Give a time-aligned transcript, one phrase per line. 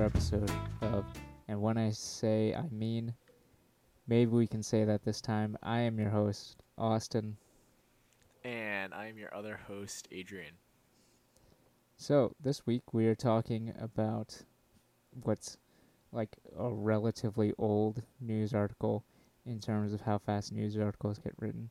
[0.00, 0.50] another episode
[0.80, 1.04] of
[1.46, 3.12] And When I Say I Mean.
[4.06, 5.58] Maybe we can say that this time.
[5.62, 7.36] I am your host, Austin.
[8.42, 10.54] And I'm your other host, Adrian.
[11.98, 14.42] So, this week we are talking about
[15.22, 15.58] what's
[16.12, 19.04] like a relatively old news article
[19.44, 21.68] in terms of how fast news articles get written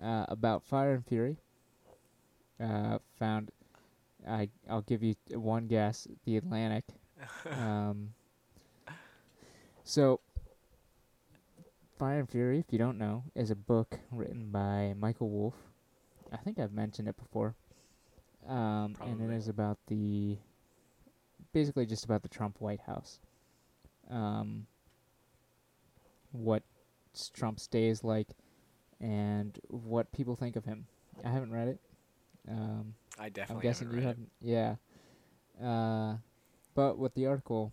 [0.00, 1.38] uh, about Fire and Fury.
[2.60, 3.50] Uh, found,
[4.28, 6.84] I I'll give you one guess: The Atlantic.
[7.50, 8.14] Um,
[9.84, 10.20] so,
[11.98, 15.54] Fire and Fury, if you don't know, is a book written by Michael Wolff.
[16.32, 17.54] I think I've mentioned it before.
[18.48, 20.36] Um, and it is about the,
[21.52, 23.20] basically just about the Trump White House.
[24.10, 24.66] Um,
[26.32, 26.62] what
[27.32, 28.28] Trump's day is like,
[29.00, 30.86] and what people think of him.
[31.24, 31.80] I haven't read it.
[32.48, 34.30] Um, I I'm definitely guessing haven't you haven't.
[34.40, 34.74] Yeah.
[35.62, 36.16] Uh,
[36.74, 37.72] but with the article,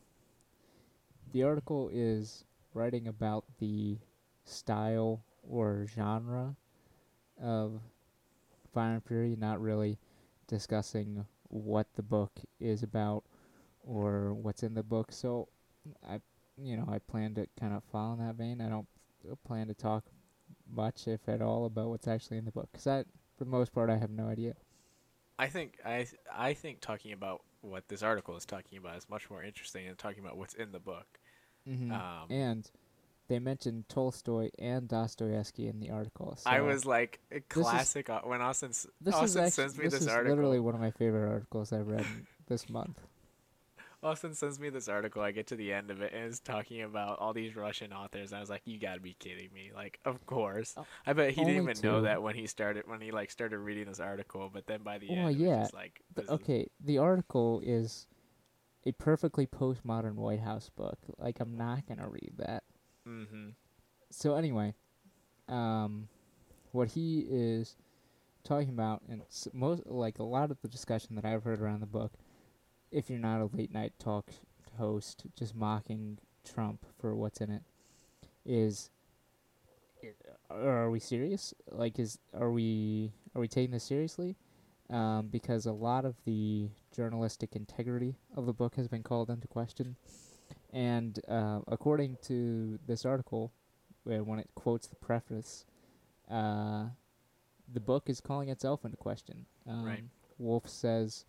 [1.31, 3.97] the article is writing about the
[4.45, 6.55] style or genre
[7.41, 7.81] of
[8.73, 9.97] Fire and Fury, not really
[10.47, 13.23] discussing what the book is about
[13.83, 15.11] or what's in the book.
[15.11, 15.47] So,
[16.07, 16.19] I,
[16.57, 18.61] you know, I plan to kind of follow in that vein.
[18.61, 18.88] I don't
[19.45, 20.05] plan to talk
[20.73, 23.05] much, if at all, about what's actually in the book, because
[23.38, 24.53] for the most part, I have no idea.
[25.39, 29.29] I think I I think talking about what this article is talking about is much
[29.29, 31.19] more interesting than talking about what's in the book.
[31.67, 31.91] Mm-hmm.
[31.91, 32.69] Um, and
[33.27, 36.35] they mentioned Tolstoy and Dostoevsky in the article.
[36.37, 39.77] So I was like a is- classic when Austin s- this is Austin actually, sends
[39.77, 42.05] me this, this, is literally one of my favorite articles I've read
[42.47, 42.99] this month.
[44.03, 45.21] Austin sends me this article.
[45.21, 48.31] I get to the end of it and it's talking about all these Russian authors.
[48.31, 50.73] And I was like, "You gotta be kidding me!" Like, of course.
[50.77, 53.59] Oh, I bet he didn't even know that when he started when he like started
[53.59, 54.49] reading this article.
[54.52, 58.07] But then by the Well, end, yeah, like, The- okay, the article is
[58.85, 60.97] a perfectly postmodern White House book.
[61.18, 62.63] Like I'm not gonna read that.
[63.07, 63.53] mhm.
[64.09, 64.73] So anyway,
[65.47, 66.09] um,
[66.72, 67.78] what he is
[68.44, 69.22] talking about, and
[69.53, 72.13] most like a lot of the discussion that I've heard around the book,
[72.91, 74.29] if you're not a late night talk
[74.78, 77.62] host, just mocking Trump for what's in it,
[78.46, 78.90] is.
[80.50, 81.53] Are we serious?
[81.72, 84.35] Like, is are we are we taking this seriously?
[84.90, 89.47] Um, because a lot of the journalistic integrity of the book has been called into
[89.47, 89.96] question,
[90.74, 93.53] and uh, according to this article,
[94.03, 95.66] where when it quotes the preface,
[96.30, 96.88] uh,
[97.72, 99.46] the book is calling itself into question.
[99.66, 100.03] Um, Right.
[100.38, 101.24] Wolff says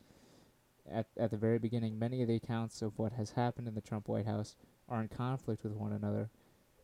[0.91, 3.81] at at the very beginning, many of the accounts of what has happened in the
[3.81, 4.57] Trump White House
[4.89, 6.31] are in conflict with one another.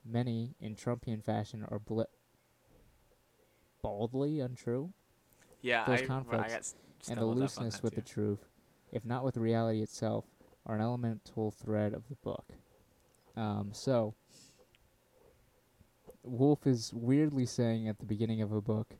[0.04, 2.02] Many, in Trumpian fashion, are bl-
[3.82, 4.92] baldly untrue,
[5.60, 8.00] Yeah, Those I, I conflicts got and the stumbled up on looseness with too.
[8.00, 8.46] the truth,
[8.92, 10.24] if not with reality itself,
[10.66, 12.46] are an elemental thread of the book.
[13.36, 14.14] Um, so,
[16.22, 18.96] Wolff is weirdly saying at the beginning of a book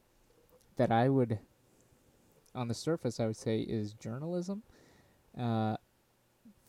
[0.77, 1.39] that I would,
[2.55, 4.63] on the surface, I would say is journalism.
[5.39, 5.77] Uh,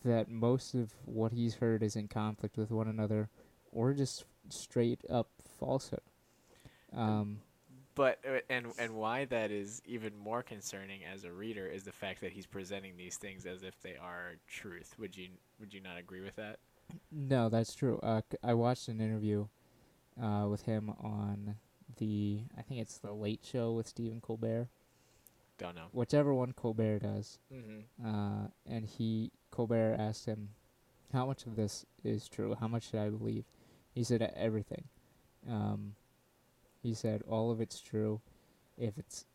[0.04, 3.30] that most of what he's heard is in conflict with one another,
[3.72, 6.02] or just straight up falsehood.
[6.96, 7.40] Um,
[7.96, 11.92] But uh, and and why that is even more concerning as a reader is the
[11.92, 14.96] fact that he's presenting these things as if they are truth.
[15.00, 16.60] Would you would you not agree with that?
[17.12, 18.00] No, that's true.
[18.02, 19.48] Uh, c- I watched an interview
[20.22, 21.56] uh, with him on
[21.98, 24.70] the, I think it's the Late Show with Stephen Colbert,
[25.60, 25.88] Don't know.
[25.92, 27.38] whichever one Colbert does.
[27.54, 28.06] Mm-hmm.
[28.08, 30.50] Uh, and he, Colbert asked him,
[31.14, 32.56] how much of this is true?
[32.60, 33.44] How much should I believe?
[33.94, 34.86] He said "E- everything.
[35.50, 35.96] Um,
[36.82, 38.22] he said all of it's true.
[38.78, 39.26] If it's,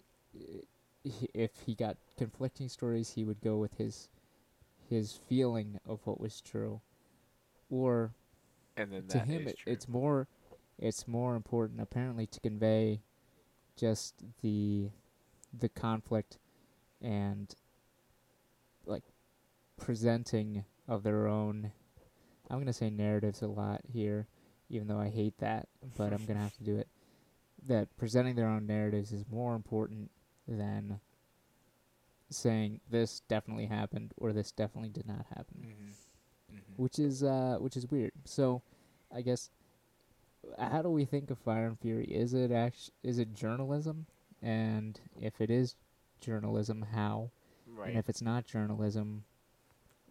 [1.03, 4.09] he- if he got conflicting stories, he would go with his,
[4.89, 6.81] his feeling of what was true,
[7.71, 8.13] or
[8.77, 10.29] And then to him it, it's more
[10.79, 13.01] it's more important apparently to convey
[13.77, 14.89] just the
[15.59, 16.39] the conflict
[17.03, 17.55] and
[18.87, 19.03] like
[19.79, 21.73] presenting of their own
[22.51, 24.27] I'm going to say narratives a lot here
[24.71, 26.89] even though I hate that but I'm going to have to do it
[27.67, 30.11] that presenting their own narratives is more important
[30.47, 31.01] than
[32.31, 36.57] saying this definitely happened or this definitely did not happen Mm-hmm.
[36.57, 36.83] Mm-hmm.
[36.83, 38.13] which is uh which is weird.
[38.27, 38.63] So,
[39.15, 39.51] I guess
[40.59, 42.05] how do we think of Fire and Fury?
[42.05, 44.07] Is it act- is it journalism?
[44.45, 45.75] And if it is
[46.21, 47.31] journalism, how?
[47.67, 47.89] Right.
[47.89, 49.25] And if it's not journalism,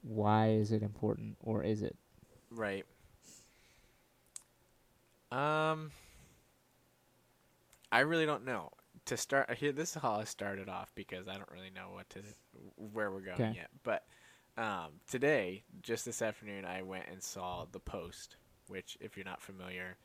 [0.02, 1.96] why is it important or is it?
[2.50, 2.84] Right.
[5.32, 5.92] Um,
[7.92, 8.72] I really don't know.
[9.06, 12.10] To start here, this is how I started off because I don't really know what
[12.12, 12.20] to
[12.76, 13.54] where we're going 'Kay.
[13.56, 13.70] yet.
[13.84, 14.06] But
[14.56, 18.36] Um, today, just this afternoon, I went and saw The Post,
[18.68, 19.98] which, if you're not familiar,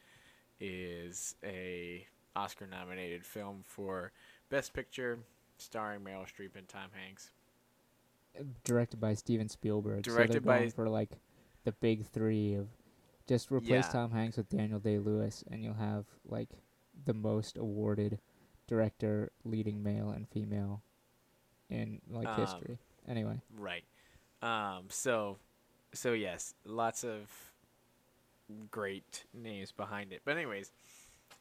[0.59, 4.13] is a Oscar-nominated film for
[4.51, 5.19] Best Picture,
[5.59, 7.31] starring Meryl Streep and Tom Hanks.
[8.65, 10.05] Directed by Steven Spielberg.
[10.07, 11.11] so Directed they're by- for like
[11.65, 12.69] the big three of
[13.27, 13.93] just replace Yeah.
[13.93, 16.49] Tom Hanks with Daniel Day Lewis, and you'll have like
[17.05, 18.21] the most awarded
[18.67, 20.83] director, leading male and female
[21.69, 22.79] in like Um, history.
[23.07, 23.85] Anyway, Right.
[24.43, 25.39] Um, so,
[25.93, 27.53] so yes, lots of
[28.71, 30.23] great names behind it.
[30.25, 30.73] But anyways,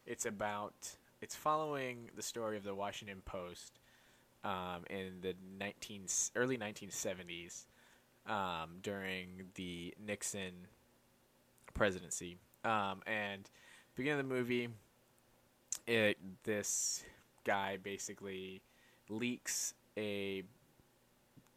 [0.07, 3.80] it's about it's following the story of the Washington Post
[4.44, 6.06] um, in the 19
[6.36, 7.65] early 1970s
[8.25, 10.68] um, during the Nixon
[11.74, 12.38] presidency.
[12.63, 13.50] Um, and
[13.95, 14.69] beginning of the movie,
[15.86, 17.03] it this
[17.44, 18.62] guy basically
[19.10, 20.44] leaks a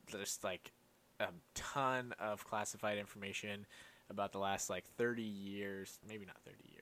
[0.06, 0.72] just like
[1.20, 3.66] a ton of classified information
[4.08, 6.79] about the last like 30 years, maybe not 30 years.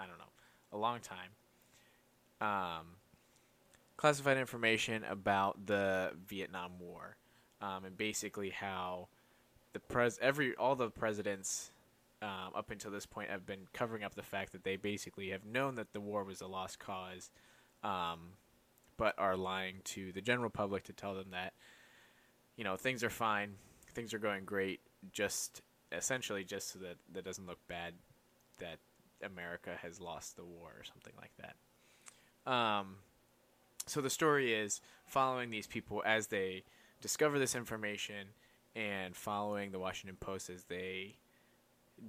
[0.00, 0.32] I don't know,
[0.72, 1.30] a long time.
[2.40, 2.86] Um,
[3.96, 7.16] classified information about the Vietnam War,
[7.60, 9.08] um, and basically how
[9.72, 11.70] the pres every all the presidents
[12.22, 15.44] um, up until this point have been covering up the fact that they basically have
[15.44, 17.30] known that the war was a lost cause,
[17.82, 18.30] um,
[18.96, 21.52] but are lying to the general public to tell them that
[22.56, 23.54] you know things are fine,
[23.94, 24.80] things are going great,
[25.12, 25.60] just
[25.92, 27.94] essentially just so that that doesn't look bad
[28.60, 28.78] that
[29.24, 32.50] America has lost the war or something like that.
[32.50, 32.96] Um,
[33.86, 36.64] so the story is following these people as they
[37.00, 38.28] discover this information
[38.74, 41.16] and following the Washington Post as they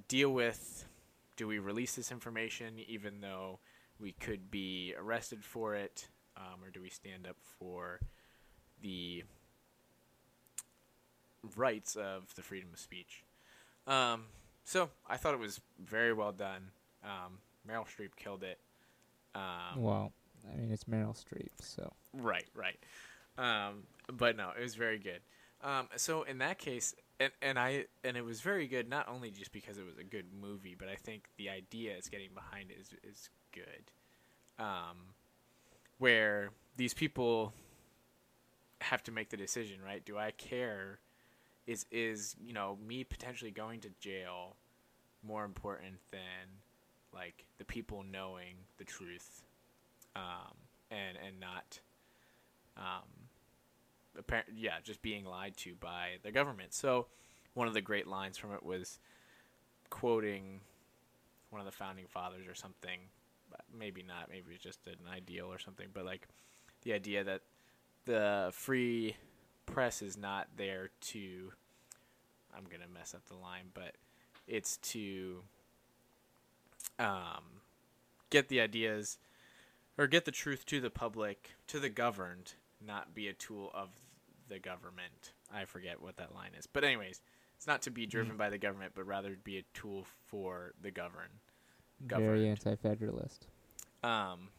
[0.07, 0.87] deal with
[1.35, 3.59] do we release this information even though
[3.99, 7.99] we could be arrested for it um, or do we stand up for
[8.81, 9.23] the
[11.55, 13.23] rights of the freedom of speech
[13.87, 14.25] um,
[14.63, 16.69] so i thought it was very well done
[17.03, 18.59] um, meryl streep killed it
[19.35, 20.11] um, well,
[20.51, 22.77] I mean it's Meryl Streep, so Right, right.
[23.37, 25.21] Um, but no, it was very good.
[25.63, 29.31] Um, so in that case, and, and I and it was very good not only
[29.31, 32.71] just because it was a good movie, but I think the idea it's getting behind
[32.71, 33.91] it is is good.
[34.59, 35.13] Um,
[35.97, 37.53] where these people
[38.81, 40.03] have to make the decision, right?
[40.03, 40.99] Do I care?
[41.67, 44.55] Is is you know me potentially going to jail
[45.23, 46.19] more important than
[47.13, 49.43] like the people knowing the truth,
[50.15, 50.55] um,
[50.89, 51.79] and and not
[52.77, 53.29] um,
[54.19, 56.73] appar- yeah, just being lied to by the government.
[56.73, 57.07] So,
[57.53, 58.99] one of the great lines from it was
[59.89, 60.61] quoting
[61.49, 62.99] one of the founding fathers or something.
[63.77, 64.29] Maybe not.
[64.29, 65.87] Maybe it's just an ideal or something.
[65.93, 66.27] But like
[66.83, 67.41] the idea that
[68.05, 69.15] the free
[69.65, 71.51] press is not there to.
[72.55, 73.95] I'm gonna mess up the line, but
[74.47, 75.43] it's to
[77.01, 77.43] um,
[78.29, 79.17] get the ideas
[79.97, 82.53] or get the truth to the public, to the governed,
[82.85, 83.89] not be a tool of
[84.47, 85.33] the government.
[85.53, 86.67] I forget what that line is.
[86.67, 87.21] But anyways,
[87.57, 90.91] it's not to be driven by the government, but rather be a tool for the
[90.91, 91.33] governed.
[92.07, 93.47] very anti-federalist.
[94.03, 94.49] Um,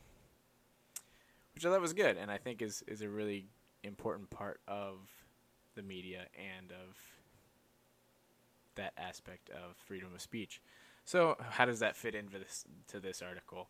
[1.54, 3.46] which I thought was good, and I think is is a really
[3.82, 4.98] important part of
[5.74, 6.96] the media and of
[8.76, 10.60] that aspect of freedom of speech.
[11.04, 13.68] So, how does that fit into this to this article?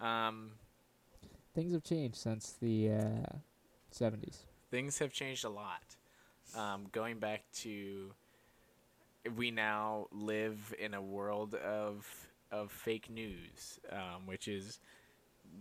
[0.00, 0.52] Um,
[1.54, 3.36] Things have changed since the uh,
[3.94, 4.38] 70s.
[4.70, 5.82] things have changed a lot.
[6.56, 8.12] Um, going back to,
[9.36, 12.06] we now live in a world of
[12.50, 14.80] of fake news, um, which is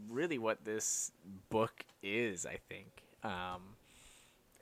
[0.09, 1.11] really what this
[1.49, 2.45] book is.
[2.45, 2.87] I think,
[3.23, 3.75] um,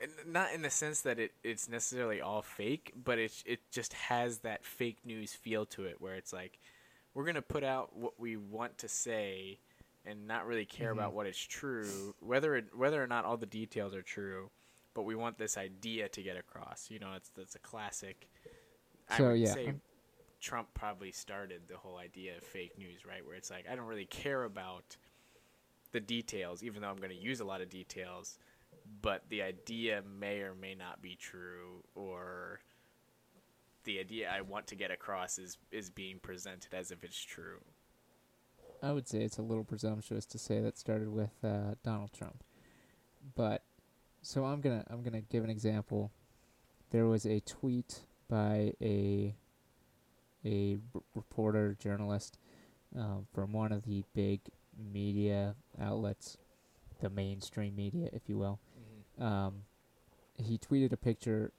[0.00, 3.92] and not in the sense that it, it's necessarily all fake, but it it just
[3.94, 6.58] has that fake news feel to it, where it's like
[7.14, 9.60] we're gonna put out what we want to say
[10.06, 10.92] and not really care Mhm.
[10.92, 14.50] about what is true, whether it, whether or not all the details are true,
[14.94, 16.88] but we want this idea to get across.
[16.90, 18.28] You know, it's that's a classic.
[19.08, 19.74] I would yeah, say
[20.40, 23.24] Trump probably started the whole idea of fake news, right?
[23.26, 24.96] Where it's like I don't really care about
[25.92, 28.38] the details, even though I'm going to use a lot of details,
[29.02, 32.60] but the idea may or may not be true, or
[33.84, 37.60] the idea I want to get across is is being presented as if it's true.
[38.82, 42.42] I would say it's a little presumptuous to say that started with uh, Donald Trump,
[43.34, 43.62] but
[44.22, 46.10] so I'm gonna I'm gonna give an example.
[46.90, 49.34] There was a tweet by a
[50.44, 52.38] a r- reporter journalist
[52.96, 54.40] um, from one of the big
[54.92, 56.38] media outlets,
[57.00, 58.58] the mainstream media, if you will.
[59.20, 59.62] Um,
[60.36, 61.52] he tweeted a picture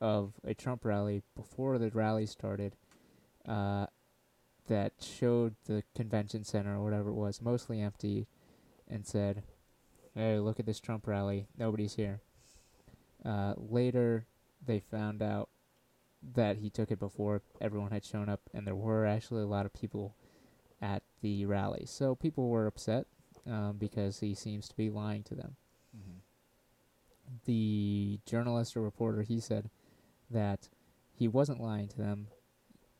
[0.00, 2.76] of a Trump rally before the rally started
[3.48, 3.86] uh,
[4.68, 8.26] that showed the convention center or whatever it was mostly empty
[8.88, 9.42] and said,
[10.14, 11.46] Hey, look at this Trump rally.
[11.56, 12.20] Nobody's here.
[13.24, 14.26] Uh, later,
[14.64, 15.48] they found out
[16.34, 19.66] that he took it before everyone had shown up, and there were actually a lot
[19.66, 20.14] of people
[20.80, 21.84] at the rally.
[21.86, 23.06] So people were upset
[23.46, 25.56] um, because he seems to be lying to them.
[27.44, 29.70] The journalist or reporter, he said
[30.30, 30.68] that
[31.14, 32.28] he wasn't lying to them,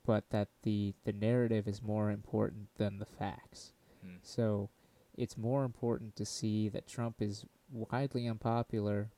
[0.04, 3.72] but that the, the narrative is more important than the facts.
[4.04, 4.16] Hmm.
[4.22, 4.70] So
[5.16, 9.10] it's more important to see that Trump is widely unpopular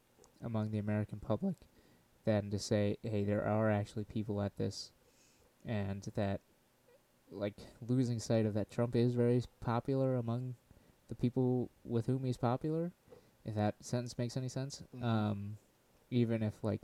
[0.42, 1.56] among the American public
[2.25, 4.92] than to say, hey, there are actually people at this,
[5.64, 6.40] and that,
[7.30, 7.54] like,
[7.87, 10.54] losing sight of that Trump is very popular among
[11.09, 12.92] the people with whom he's popular.
[13.44, 15.02] If that sentence makes any sense, Mhm.
[15.02, 15.58] um,
[16.10, 16.82] even if like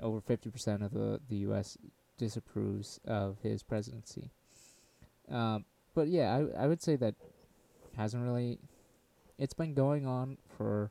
[0.00, 1.78] over fifty percent of the the U.S.
[2.18, 4.30] disapproves of his presidency.
[5.28, 5.64] Um,
[5.94, 7.14] but yeah, I I would say that
[7.96, 8.58] hasn't really.
[9.38, 10.90] It's been going on for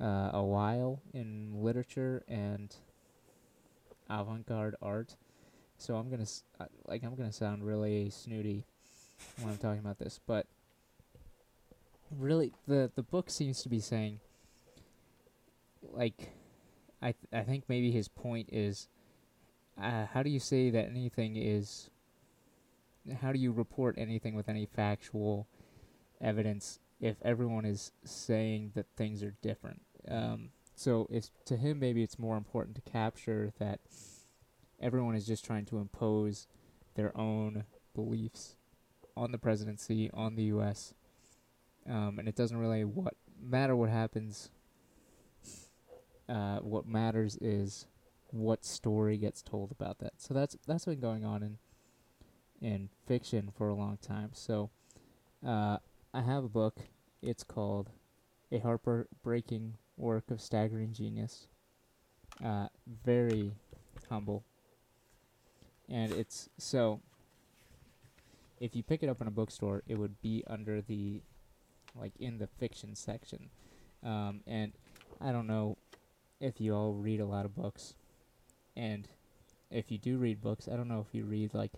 [0.00, 2.74] uh, a while in literature and
[4.08, 5.16] avant-garde art.
[5.76, 8.64] So I'm gonna s- uh, like I'm gonna sound really snooty
[9.40, 10.46] when I'm talking about this, but
[12.16, 14.20] really the the book seems to be saying
[15.82, 16.32] like
[17.00, 18.88] I th- I think maybe his point is
[19.80, 21.90] uh, how do you say that anything is
[23.20, 25.46] how do you report anything with any factual
[26.20, 29.82] evidence if everyone is saying that things are different?
[30.08, 33.80] Um, so if to him maybe it's more important to capture that
[34.80, 36.46] everyone is just trying to impose
[36.94, 38.56] their own beliefs
[39.16, 40.94] on the presidency on the US
[41.88, 44.50] um, and it doesn't really what matter what happens
[46.28, 47.86] uh, what matters is
[48.30, 50.12] what story gets told about that.
[50.18, 51.58] So that's that's been going on in
[52.60, 54.30] in fiction for a long time.
[54.32, 54.70] So
[55.46, 55.78] uh,
[56.12, 56.80] I have a book.
[57.22, 57.90] It's called
[58.52, 61.48] A Heartbreaking Work of Staggering Genius.
[62.44, 62.68] Uh,
[63.04, 63.52] very
[64.08, 64.44] humble,
[65.88, 67.00] and it's so.
[68.60, 71.22] If you pick it up in a bookstore, it would be under the,
[71.98, 73.50] like in the fiction section,
[74.02, 74.72] um, and
[75.20, 75.76] I don't know
[76.40, 77.94] if you all read a lot of books,
[78.76, 79.08] and
[79.70, 81.72] if you do read books, I don't know if you read like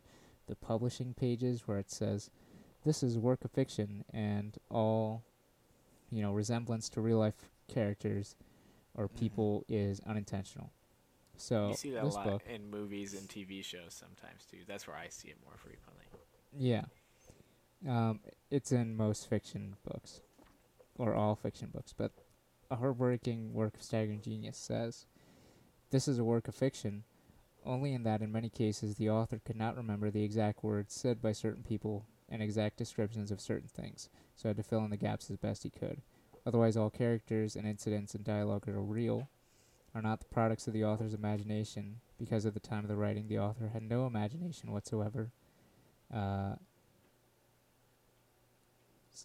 [0.46, 2.30] the publishing pages where it says,
[2.84, 5.22] "This is a work of fiction," and all,
[6.10, 8.36] you know, resemblance to real life characters
[8.94, 9.18] or Mhm.
[9.18, 10.70] people is unintentional.
[11.36, 14.58] So you see that a lot book, in movies and TV shows sometimes too.
[14.66, 16.04] That's where I see it more frequently.
[16.58, 16.84] yeah,
[17.88, 20.20] um, it's in most fiction books,
[20.96, 22.12] or all fiction books, but
[22.70, 25.06] a heartbreaking work of staggering genius says,
[25.90, 27.04] "This is a work of fiction."
[27.64, 31.20] Only in that, in many cases, the author could not remember the exact words said
[31.20, 34.96] by certain people and exact descriptions of certain things, so had to fill in the
[34.96, 36.00] gaps as best he could.
[36.46, 39.28] Otherwise, all characters and incidents and dialogue are real,
[39.94, 43.28] are not the products of the author's imagination, because at the time of the writing,
[43.28, 45.32] the author had no imagination whatsoever.
[46.10, 46.54] Uh,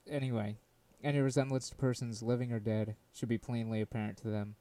[0.10, 0.58] anyway,
[1.04, 4.56] any resemblance to persons living or dead should be plainly apparent to them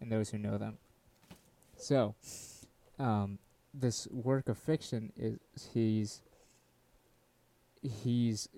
[0.00, 0.78] and those who know them.
[1.76, 2.14] So,
[2.98, 3.38] um,
[3.72, 5.38] this work of fiction is
[5.72, 6.22] he's
[7.82, 8.48] he's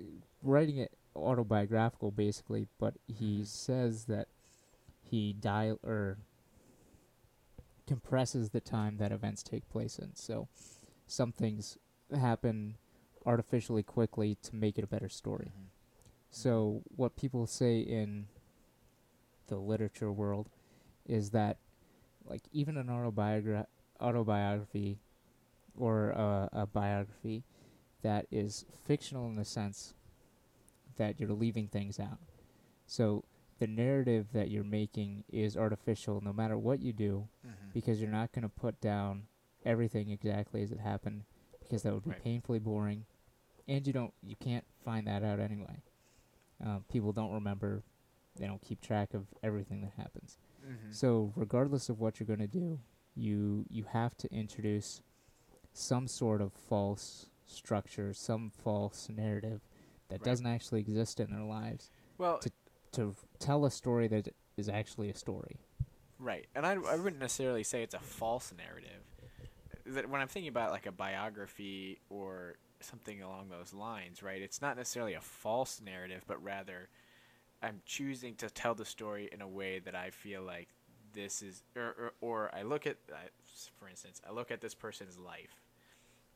[0.43, 4.29] writing it autobiographical basically, but he says that
[5.03, 6.19] he dial or
[7.87, 10.15] compresses the time that events take place in.
[10.15, 10.49] So
[11.07, 11.77] some things
[12.19, 12.77] happen
[13.27, 15.53] artificially quickly to make it a better story.
[16.33, 18.27] So what people say in
[19.49, 20.49] the literature world
[21.07, 21.59] is that
[22.25, 23.67] like even an autobiogra-
[24.01, 24.99] autobiography
[25.77, 27.45] or a, a biography
[28.03, 29.95] that is fictional in the sense
[30.97, 32.19] that you're leaving things out.
[32.87, 33.25] So
[33.59, 37.71] the narrative that you're making is artificial no matter what you do Mm-hmm.
[37.75, 39.25] because you're not going to put down
[39.65, 41.25] everything exactly as it happened
[41.61, 42.23] because that would be Right.
[42.25, 43.05] painfully boring
[43.69, 45.83] and you don't you can't find that out anyway
[46.63, 47.83] um, people don't remember
[48.37, 50.93] they don't keep track of everything that happens Mm-hmm.
[50.93, 52.79] so regardless of what you're going to do
[53.17, 55.03] you you have to introduce
[55.73, 59.61] some sort of false structure some false narrative
[60.09, 60.25] that Right.
[60.25, 62.53] doesn't actually exist in their lives well, to-
[62.93, 65.57] to tell a story that is actually a story
[66.21, 69.03] Right, and I, I wouldn't necessarily say it's a false narrative.
[69.87, 74.41] That when I'm thinking about like a biography or something along those lines, right?
[74.43, 76.89] It's not necessarily a false narrative, but rather
[77.63, 80.69] I'm choosing to tell the story in a way that I feel like
[81.13, 83.17] this is or or, or I look at uh,
[83.79, 85.61] for instance I look at this person's life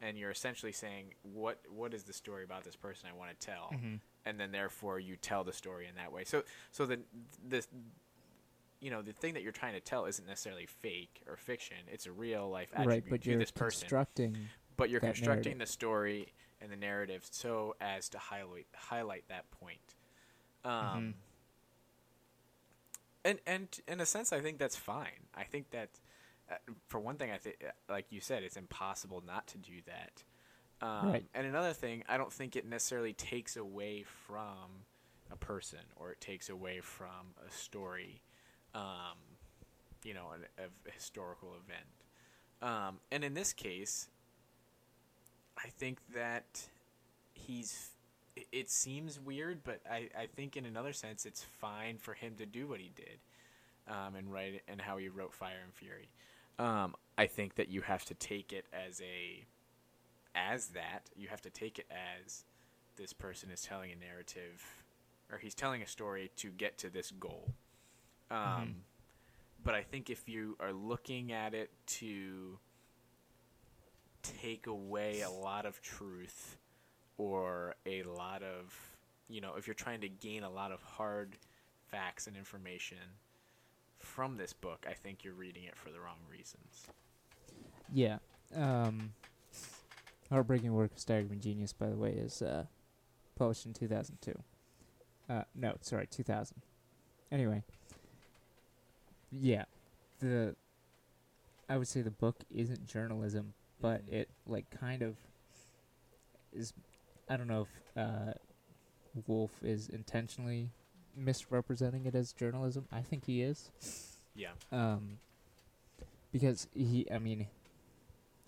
[0.03, 3.47] and you're essentially saying what what is the story about this person I want to
[3.47, 4.01] tell Mhm.
[4.27, 7.01] and then therefore you tell the story in that way so so the
[7.43, 7.69] this
[8.81, 12.05] you know the thing that you're trying to tell isn't necessarily fake or fiction it's
[12.05, 14.37] a real life attribute right, but to you're this person constructing.
[14.77, 15.59] But you're constructing narrative.
[15.59, 19.95] the story and the narrative so as to highlight highlight that point.
[20.65, 21.15] Um, Mhm.
[23.25, 25.29] and and in a sense, I think that's fine.
[25.35, 25.91] I think that
[26.51, 26.55] uh,
[26.89, 27.57] for one thing, I think,
[27.89, 30.23] like you said, it's impossible not to do that.
[30.81, 31.27] Um, Right.
[31.35, 34.85] And another thing, I don't think it necessarily takes away from
[35.31, 38.23] a person or it takes away from a story,
[38.75, 39.19] um,
[40.05, 41.89] you know, an, a historical event.
[42.63, 44.09] Um, and in this case,
[45.63, 46.69] I think that
[47.35, 47.91] he's.
[48.53, 52.47] it- seems weird, but I, I think in another sense it's fine for him to
[52.47, 53.19] do what he did,
[53.89, 56.09] um, and write it and how he wrote Fire and Fury.
[56.59, 59.45] Um, I think that you have to take it as a,
[60.35, 62.45] as that you have to take it as,
[62.97, 64.65] this person is telling a narrative,
[65.31, 67.51] or he's telling a story to get to this goal.
[68.31, 68.75] Um, Mhm.
[69.65, 72.59] But I think if you are looking at it to
[74.41, 76.57] take away a lot of truth
[77.19, 78.75] or a lot of
[79.29, 81.37] you know if you're trying to gain a lot of hard
[81.89, 82.99] facts and information
[83.99, 86.87] from this book i think you're reading it for the wrong reasons
[87.93, 88.19] Yeah.
[88.55, 89.13] Um,
[90.31, 92.65] Heartbreaking Work of Staggering Genius, by the way, is uh,
[93.39, 94.33] published in 2002.
[95.29, 96.57] Uh, no, sorry, 2000.
[97.31, 97.63] Anyway.
[99.31, 99.65] Yeah.
[100.21, 100.57] The.
[101.69, 104.13] I would say the book isn't journalism, but Mhm.
[104.13, 105.17] it, like, kind of
[106.53, 106.73] is.
[107.29, 108.33] I don't know if uh,
[109.27, 110.71] Wolff is intentionally
[111.17, 112.87] misrepresenting it as journalism.
[112.93, 113.71] I think he is
[114.35, 115.19] yeah um,
[116.31, 117.49] because he, I mean,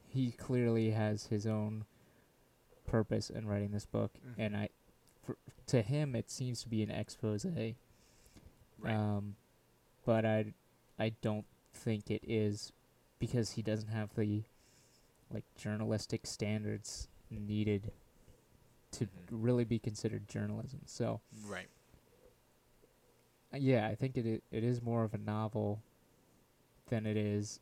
[0.09, 1.85] he clearly has his own
[2.87, 4.35] purpose in writing this book, Mhm.
[4.38, 4.68] and I,
[5.24, 7.44] for, to him, it seems to be an expose.
[8.79, 9.37] right Um,
[10.05, 10.55] but I,
[10.98, 12.72] I don't think it is
[13.18, 14.44] because he doesn't have the,
[15.32, 17.92] like, journalistic standards needed
[18.92, 19.10] to Mhm.
[19.30, 20.80] really be considered journalism.
[20.86, 21.68] So, right
[23.52, 25.82] Uh, Yeah, I think it i- it is more of a novel
[26.86, 27.60] than it is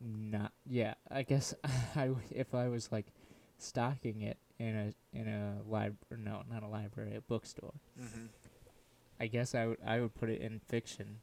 [0.00, 0.52] not.
[0.66, 1.54] Yeah, I guess
[1.96, 3.06] I w- if I was like
[3.58, 8.26] stocking it in a in a lib no not a library a bookstore, mm-hmm.
[9.20, 11.20] I guess I would I would put it in fiction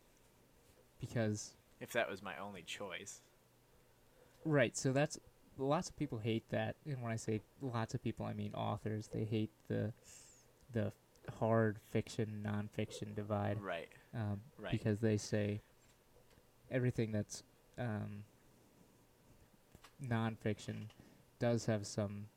[0.99, 3.21] because if that was my only choice
[4.45, 4.75] right.
[4.77, 5.19] So that's
[5.57, 9.09] lots of people hate that, and when I say lots of people, I mean authors.
[9.13, 9.93] They hate the
[10.71, 10.91] the
[11.39, 13.61] hard fiction nonfiction divide.
[13.61, 14.71] right um, Right.
[14.71, 15.61] because they say
[16.69, 17.43] everything that's
[17.77, 18.23] um,
[20.03, 20.87] nonfiction
[21.39, 22.27] does have some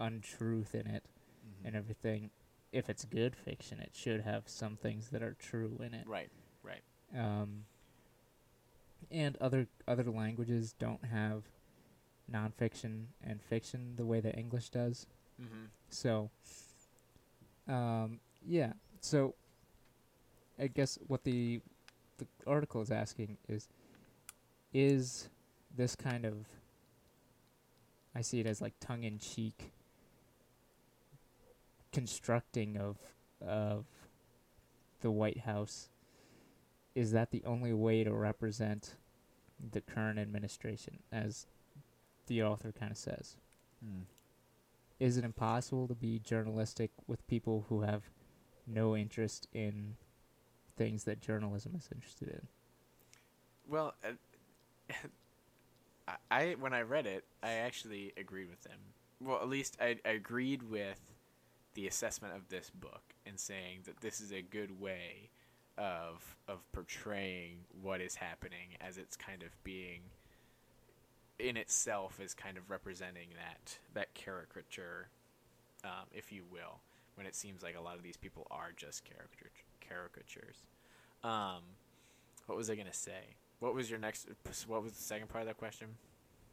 [0.00, 1.04] untruth in it,
[1.46, 1.66] Mhm.
[1.66, 2.30] and everything.
[2.72, 6.06] If it's good fiction, it should have some things that are true in it.
[6.06, 6.30] right
[6.62, 6.82] right
[7.14, 7.64] Um,
[9.10, 11.44] and other other languages don't have
[12.32, 15.06] nonfiction and fiction the way that English does.
[15.40, 15.66] mm-hmm.
[15.90, 16.30] So,
[17.68, 18.72] um, yeah.
[19.00, 19.34] So,
[20.58, 21.60] I guess what the
[22.18, 23.68] the article is asking is,
[24.72, 25.28] is
[25.76, 26.46] this kind of
[28.14, 29.72] I see it as like tongue in cheek
[31.92, 32.98] constructing of
[33.46, 33.84] of
[35.02, 35.88] the White House.
[36.96, 38.96] Is that the only way to represent
[39.70, 41.46] the current administration, as
[42.26, 43.36] the author kind of says?
[44.98, 48.02] is it impossible to be journalistic with people who have
[48.66, 49.94] no interest in
[50.76, 52.48] things that journalism is interested in?
[53.68, 54.94] Well, uh,
[56.08, 58.78] I, I when I read it, I actually agreed with them.
[59.20, 61.00] Well, at least I, I agreed with
[61.74, 65.30] the assessment of this book and saying that this is a good way
[65.78, 70.00] of of portraying what is happening as it's kind of being
[71.38, 75.08] in itself is kind of representing that that caricature,
[75.84, 76.80] um, if you will,
[77.14, 79.50] when it seems like a lot of these people are just caricature
[79.86, 80.64] caricatures.
[81.22, 81.62] Um,
[82.46, 83.36] what was I gonna say?
[83.60, 84.28] What was your next?
[84.66, 85.88] What was the second part of that question?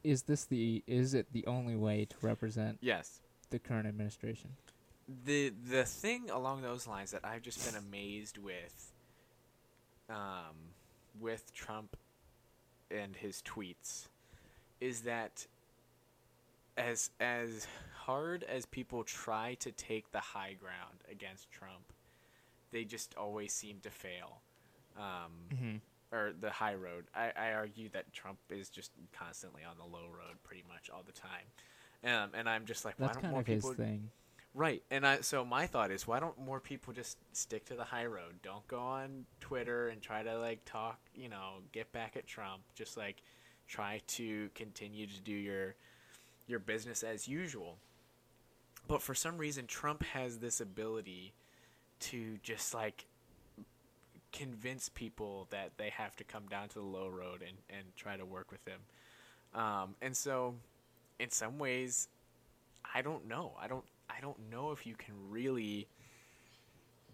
[0.04, 3.22] Is this the is it the only way to represent Yes.
[3.52, 4.52] the current administration?
[5.26, 8.92] The the thing along those lines that I've just been amazed with,
[10.10, 10.56] um,
[11.20, 11.96] with Trump
[12.92, 14.08] and his tweets,
[14.82, 15.46] is that
[16.78, 21.94] as as hard as people try to take the high ground against Trump,
[22.72, 24.42] they just always seem to fail.
[24.98, 25.76] Um, Mm-hmm.
[26.16, 27.06] or the high road.
[27.16, 31.02] I, I argue that Trump is just constantly on the low road pretty much all
[31.04, 31.48] the time.
[32.04, 34.10] Um, and I'm just like, That's why don't kind more of his people thing.
[34.56, 34.84] Right.
[34.92, 38.06] And I so my thought is why don't more people just stick to the high
[38.06, 38.36] road?
[38.44, 42.62] Don't go on Twitter and try to like talk, you know, get back at Trump.
[42.76, 43.24] Just like
[43.68, 45.76] try to continue to do your
[46.46, 47.78] your business as usual.
[48.88, 51.34] But for some reason Trump has this ability
[52.02, 53.08] to just like
[54.32, 58.18] convince people that they have to come down to the low road and, and try
[58.18, 58.80] to work with him.
[59.60, 60.56] Um, and so
[61.20, 62.08] in some ways
[62.94, 63.54] I don't know.
[63.60, 63.86] I don't
[64.16, 65.88] I don't know if you can really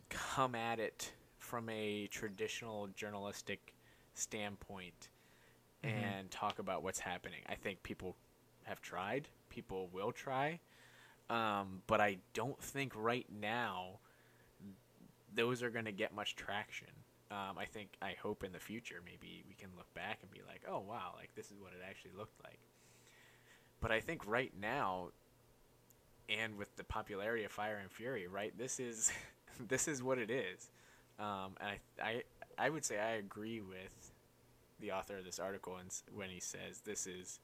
[0.09, 3.73] come at it from a traditional journalistic
[4.13, 5.09] standpoint
[5.83, 5.89] Mhm.
[5.89, 7.41] and talk about what's happening.
[7.47, 8.15] I think people
[8.63, 10.59] have tried, people will try,
[11.29, 13.99] um, but I don't think right now
[15.33, 16.87] those are going to get much traction.
[17.31, 20.41] Um, I think, I hope in the future maybe we can look back and be
[20.47, 22.59] like, oh wow, like this is what it actually looked like.
[23.79, 25.11] But I think right now,
[26.29, 28.55] and with the popularity of Fire and Fury, right?
[28.57, 29.11] This is
[29.59, 30.69] this is what it is,
[31.19, 31.69] um, and
[32.01, 32.23] I, I
[32.57, 34.11] I would say I agree with
[34.79, 37.39] the author of this article and when he says this is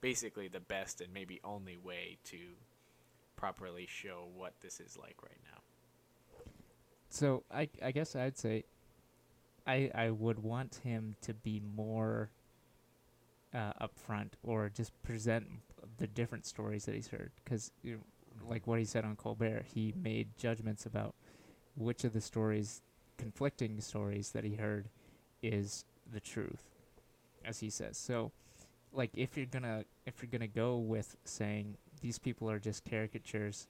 [0.00, 2.38] basically the best and maybe only way to
[3.36, 5.60] properly show what this is like right now.
[7.08, 8.64] So I I guess I'd say
[9.66, 12.30] I I would want him to be more
[13.54, 15.46] uh, upfront or just present
[15.98, 18.00] the different stories that he's heard because you know,
[18.46, 21.14] like what he said on Colbert, he made judgments about
[21.76, 22.82] which of the stories,
[23.16, 24.88] conflicting stories that he heard,
[25.42, 26.68] is the truth,
[27.44, 27.96] as he says.
[27.96, 28.32] So,
[28.92, 33.68] like if you're gonna if you're gonna go with saying these people are just caricatures,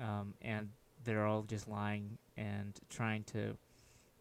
[0.00, 0.70] um, and
[1.04, 3.56] they're all just lying and trying to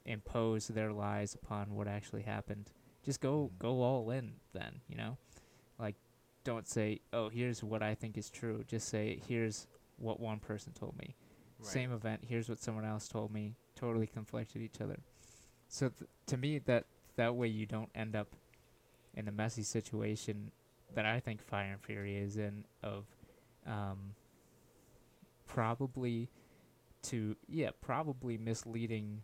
[0.06, 2.72] impose their lies upon what actually happened.
[3.04, 5.18] Just go go all in then, you know?
[5.80, 5.96] Like
[6.44, 10.74] don't say, "Oh, here's what I think is true." Just say, "Here's what one person
[10.74, 11.16] told me."
[11.62, 13.56] Same event, here's what someone else told me.
[13.76, 15.00] Totally conflicted each other.
[15.68, 18.28] So th- to me that that way you don't end up
[19.16, 20.52] in a messy situation
[20.94, 23.06] that I think Fire and Fury is in of
[23.66, 24.14] um
[25.46, 26.30] probably
[27.04, 29.22] to yeah probably misleading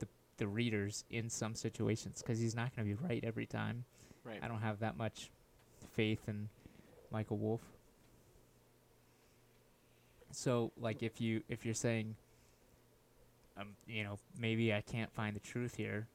[0.00, 3.84] the the readers in some situations because he's not going to be right every time.
[4.24, 4.40] Right.
[4.42, 5.30] I don't have that much
[5.94, 6.48] faith in
[7.10, 7.62] Michael Wolff.
[10.32, 12.16] So like if you if you're saying
[13.58, 16.06] um you know maybe I can't find the truth here,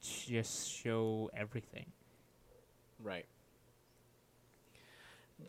[0.00, 1.86] just show everything.
[3.02, 3.26] Right.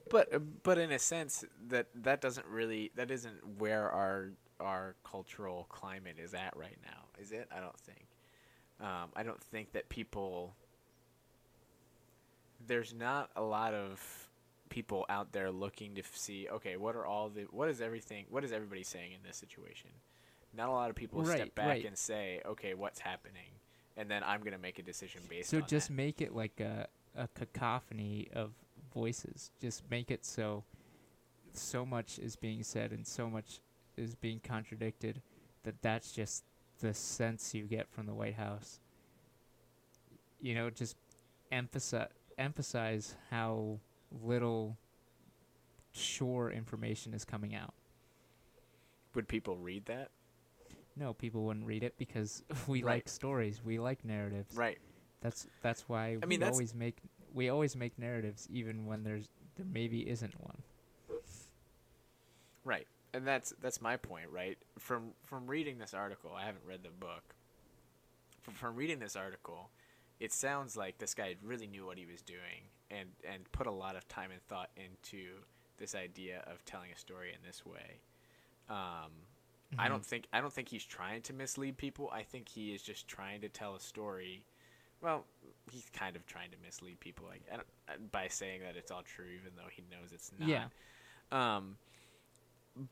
[0.09, 4.95] But uh, but in a sense that that doesn't really that isn't where our our
[5.03, 7.47] cultural climate is at right now, is it?
[7.55, 8.05] I don't think.
[8.81, 10.55] Um, I don't think that people.
[12.65, 14.22] There's not a lot of
[14.73, 16.47] people out there looking to see.
[16.51, 18.25] Okay, what are all the what is everything?
[18.29, 19.91] What is everybody saying in this situation?
[20.55, 21.85] Not a lot of people step back right.
[21.85, 23.51] and say, okay, what's happening,
[23.95, 25.93] and then I'm gonna make a decision based So just that.
[25.93, 28.51] make it like a a cacophony of
[28.91, 29.51] voices.
[29.61, 30.63] Just make it so
[31.53, 33.59] so much is being said and so much
[33.95, 35.21] is being contradicted
[35.63, 36.43] that that's just
[36.79, 38.79] the sense you get from the White House.
[40.41, 40.97] You know, just
[41.51, 42.09] emphasize
[42.39, 43.79] emphasize how
[44.23, 44.77] little
[45.91, 47.73] sure information is coming out.
[49.15, 50.09] Would people read that?
[50.95, 52.95] No, people wouldn't read it because we Right.
[52.95, 54.55] like stories, we like narratives.
[54.55, 54.77] Right.
[55.21, 56.97] That's that's why I we mean, that's- always make
[57.33, 60.61] we always make narratives even when there's there maybe isn't one.
[62.63, 62.87] Right.
[63.13, 64.57] And that's that's my point, right?
[64.79, 67.35] From from reading this article, I haven't read the book.
[68.41, 69.69] From, from reading this article,
[70.19, 72.67] it sounds like this guy really knew what he was doing
[72.99, 75.27] and and put a lot of time and thought into
[75.77, 77.99] this idea of telling a story in this way.
[78.69, 79.11] Um,
[79.77, 82.09] I don't think I don't think he's trying to mislead people.
[82.13, 84.43] I think he is just trying to tell a story.
[85.01, 85.25] Well,
[85.71, 89.25] he's kind of trying to mislead people, like uh, by saying that it's all true,
[89.25, 90.47] even though he knows it's not.
[90.47, 90.65] Yeah.
[91.31, 91.77] Um,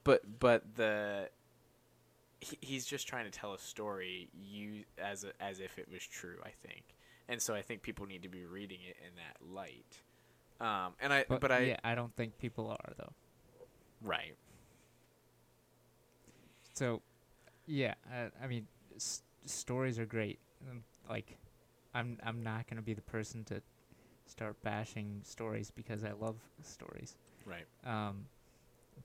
[0.03, 1.29] but but the
[2.39, 6.03] he, he's just trying to tell a story you as a, as if it was
[6.03, 6.37] true.
[6.43, 6.83] I think,
[7.31, 9.97] and so I think people need to be reading it in that light.
[10.59, 13.13] Um, and I But, but, I yeah, I don't think people are though.
[14.03, 14.35] right
[16.73, 17.01] So,
[17.65, 20.39] yeah, I, I mean, s- stories are great.
[20.69, 21.37] Um, Like,
[21.93, 23.61] I'm I'm not gonna be the person to
[24.25, 27.17] start bashing stories because I love stories.
[27.45, 28.27] right Um,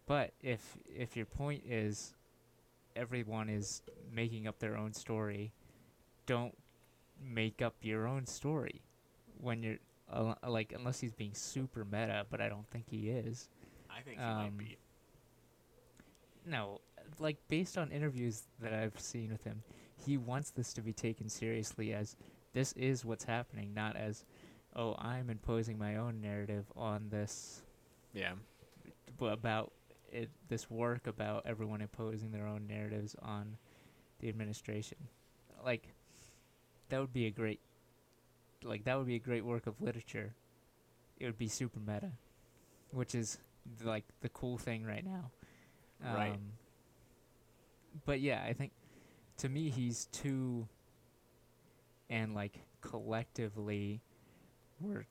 [0.06, 2.14] but if if your point is
[2.94, 5.52] everyone is making up their own story,
[6.26, 6.56] don't
[7.22, 8.82] make up your own story
[9.40, 9.76] when you're
[10.12, 13.48] uh, like unless he's being super meta, but I don't think he is.
[13.90, 14.76] I think he might Um, be.
[16.46, 16.80] No,
[17.18, 19.62] like based on interviews that I've seen with him,
[19.96, 22.16] he wants this to be taken seriously as
[22.52, 24.24] this is what's happening, not as
[24.74, 27.62] oh I'm imposing my own narrative on this
[28.14, 28.34] Yeah.
[29.18, 29.72] b- about
[30.12, 33.56] it, this work about everyone imposing their own narratives on
[34.20, 34.98] the administration.
[35.64, 35.88] Like
[36.88, 37.60] that would be a great
[38.62, 40.34] like that would be a great work of literature.
[41.18, 42.12] It would be super meta,
[42.90, 43.38] which is
[43.82, 45.30] like the cool thing right now.
[46.04, 46.32] Right.
[46.32, 46.52] Um,
[48.04, 48.72] but yeah, I think
[49.38, 50.68] to me he's too
[52.08, 54.00] and like collectively
[54.80, 55.06] we're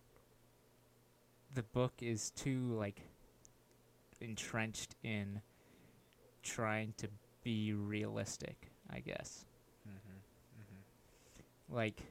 [1.53, 3.01] the book is too like
[4.21, 5.41] entrenched in
[6.43, 7.07] trying to
[7.43, 9.45] be realistic, I guess.
[11.69, 11.75] Mm-hmm.
[11.75, 11.75] Mm-hmm.
[11.77, 12.01] Like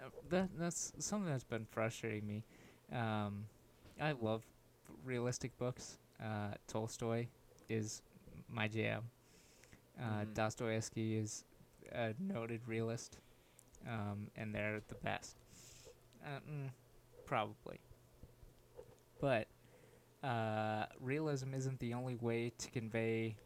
[0.00, 2.44] uh, that that's something that's been frustrating me.
[2.92, 3.46] Um
[4.00, 4.42] I love
[5.04, 5.98] realistic books.
[6.22, 7.26] Uh Tolstoy
[7.68, 8.02] is
[8.48, 9.10] my jam.
[10.00, 10.34] Uh Mhm.
[10.34, 11.44] Dostoevsky is
[11.92, 13.18] a noted realist.
[13.88, 15.36] Um and they're the best.
[16.24, 16.70] Uh, mm,
[17.26, 17.80] probably.
[19.18, 19.48] But
[20.24, 23.36] uh, realism isn't the only way to convey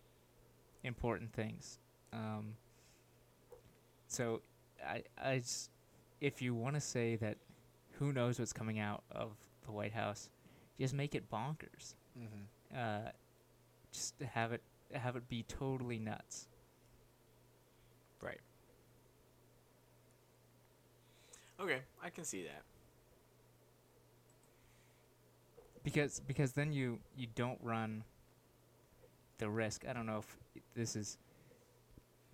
[0.85, 1.79] important things.
[2.13, 2.57] Um,
[4.09, 4.43] so,
[4.87, 5.43] I, I
[6.21, 7.37] if you want to say that
[7.99, 9.33] who knows what's coming out of
[9.65, 10.31] the White House,
[10.79, 11.95] just make it bonkers.
[12.19, 12.77] Mm-hmm.
[12.77, 13.11] Uh,
[13.93, 14.63] just to have it
[14.93, 16.49] have it be totally nuts.
[18.23, 18.41] Right.
[21.61, 22.63] Okay, I can see that.
[25.83, 28.05] because because then you you don't run
[29.39, 29.85] the risk.
[29.89, 30.37] I don't know if
[30.75, 31.19] this is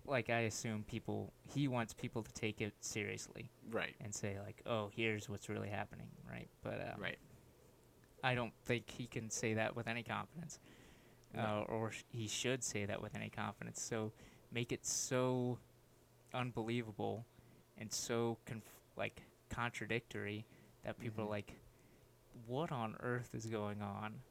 [0.08, 3.94] like I assume people he wants people to take it seriously Right.
[4.00, 6.48] and say like, "Oh, here's what's really happening," right?
[6.62, 7.18] But um, Right.
[8.22, 10.58] I don't think he can say that with any confidence,
[11.36, 13.80] uh, or sh- he should say that with any confidence.
[13.82, 14.12] So
[14.50, 15.58] make it so
[16.34, 17.24] unbelievable
[17.78, 20.46] and so conf- like contradictory
[20.82, 21.26] that people Mhm.
[21.28, 21.54] are like,
[22.46, 24.22] "What on earth is going on?"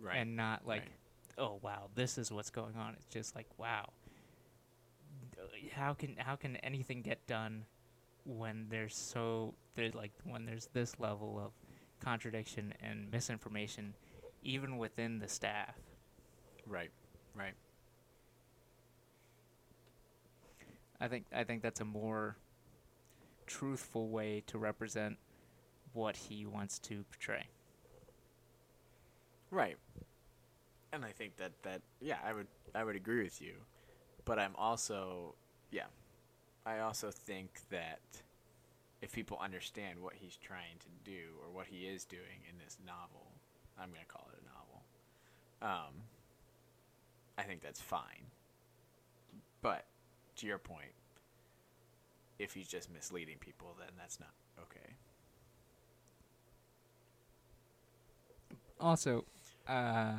[0.00, 0.16] Right.
[0.16, 0.92] and not like, right.
[1.38, 3.92] "Oh wow, this is what's going on." It's just like, "Wow,
[5.72, 7.64] how can how can anything get done
[8.24, 11.52] when there's so there's like when there's this level of
[12.00, 13.94] contradiction and misinformation,
[14.42, 15.76] even within the staff?"
[16.66, 16.90] right.
[17.34, 17.54] Right.
[21.00, 22.36] I think I think that's a more
[23.46, 25.18] truthful way to represent
[25.92, 27.46] what he wants to portray.
[29.50, 29.76] Right.
[30.92, 33.54] And I think that that yeah, I would I would agree with you.
[34.24, 35.34] But I'm also
[35.70, 35.86] yeah.
[36.64, 38.00] I also think that
[39.02, 42.78] if people understand what he's trying to do or what he is doing in this
[42.84, 43.32] novel,
[43.78, 44.82] I'm going to call it a novel.
[45.62, 45.94] Um
[47.38, 48.30] I think that's fine.
[49.62, 49.84] But
[50.36, 50.92] to your point,
[52.38, 54.94] if he's just misleading people, then that's not okay.
[58.80, 59.24] Also,
[59.68, 60.14] uh,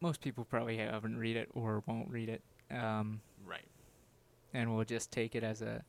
[0.00, 3.20] most people probably haven't read it or won't read it, um.
[4.56, 5.84] And we'll just take it as a,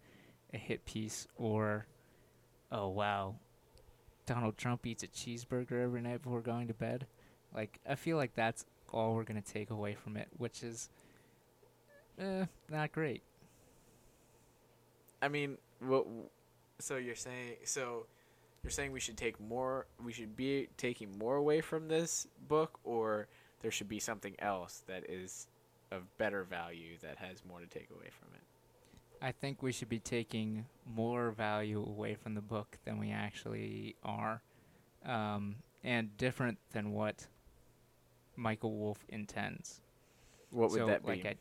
[0.53, 1.87] a hit piece or,
[2.69, 3.35] oh wow,
[4.25, 7.07] Donald Trump eats a cheeseburger every night before going to bed.
[7.55, 10.89] Like I feel like that's all we're gonna take away from it, which is,
[12.19, 13.23] eh, not great.
[15.21, 16.05] I mean, what?
[16.79, 18.05] So you're saying so
[18.63, 22.79] you're saying we should take more we should be taking more away from this book
[22.83, 23.27] or
[23.61, 25.47] there should be something else that is
[25.89, 28.41] of better value that has more to take away from it.
[29.21, 33.95] I think we should be taking more value away from the book than we actually
[34.03, 34.41] are,
[35.05, 37.27] um, and different than what
[38.35, 39.81] Michael Wolff intends.
[40.51, 41.09] What would so, that be?
[41.09, 41.35] like I,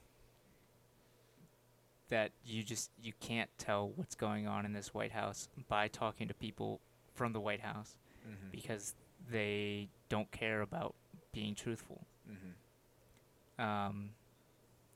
[2.08, 6.28] that you just you can't tell what's going on in this White House by talking
[6.28, 6.80] to people
[7.14, 8.50] from the White House mm-hmm.
[8.50, 8.94] because
[9.30, 10.94] they don't care about
[11.32, 12.06] being truthful.
[12.30, 13.62] Mm-hmm.
[13.62, 14.10] Um,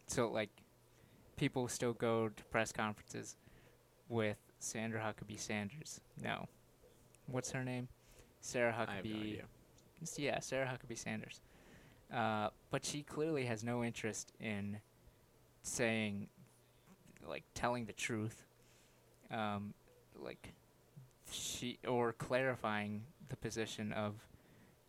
[0.06, 0.50] so like,
[1.40, 3.34] people still go to press conferences
[4.10, 6.02] with Sandra Huckabee Sanders.
[6.22, 6.46] No,
[7.26, 7.88] what's her name?
[8.42, 9.38] Sarah Huckabee.
[9.38, 9.44] No.
[10.16, 11.40] Yeah, Sarah Huckabee Sanders.
[12.14, 14.78] Uh, but she clearly has no interest in
[15.62, 16.28] saying,
[17.26, 18.44] like, telling the truth.
[19.30, 19.72] Um,
[20.18, 20.52] like,
[21.30, 24.14] she or clarifying the position of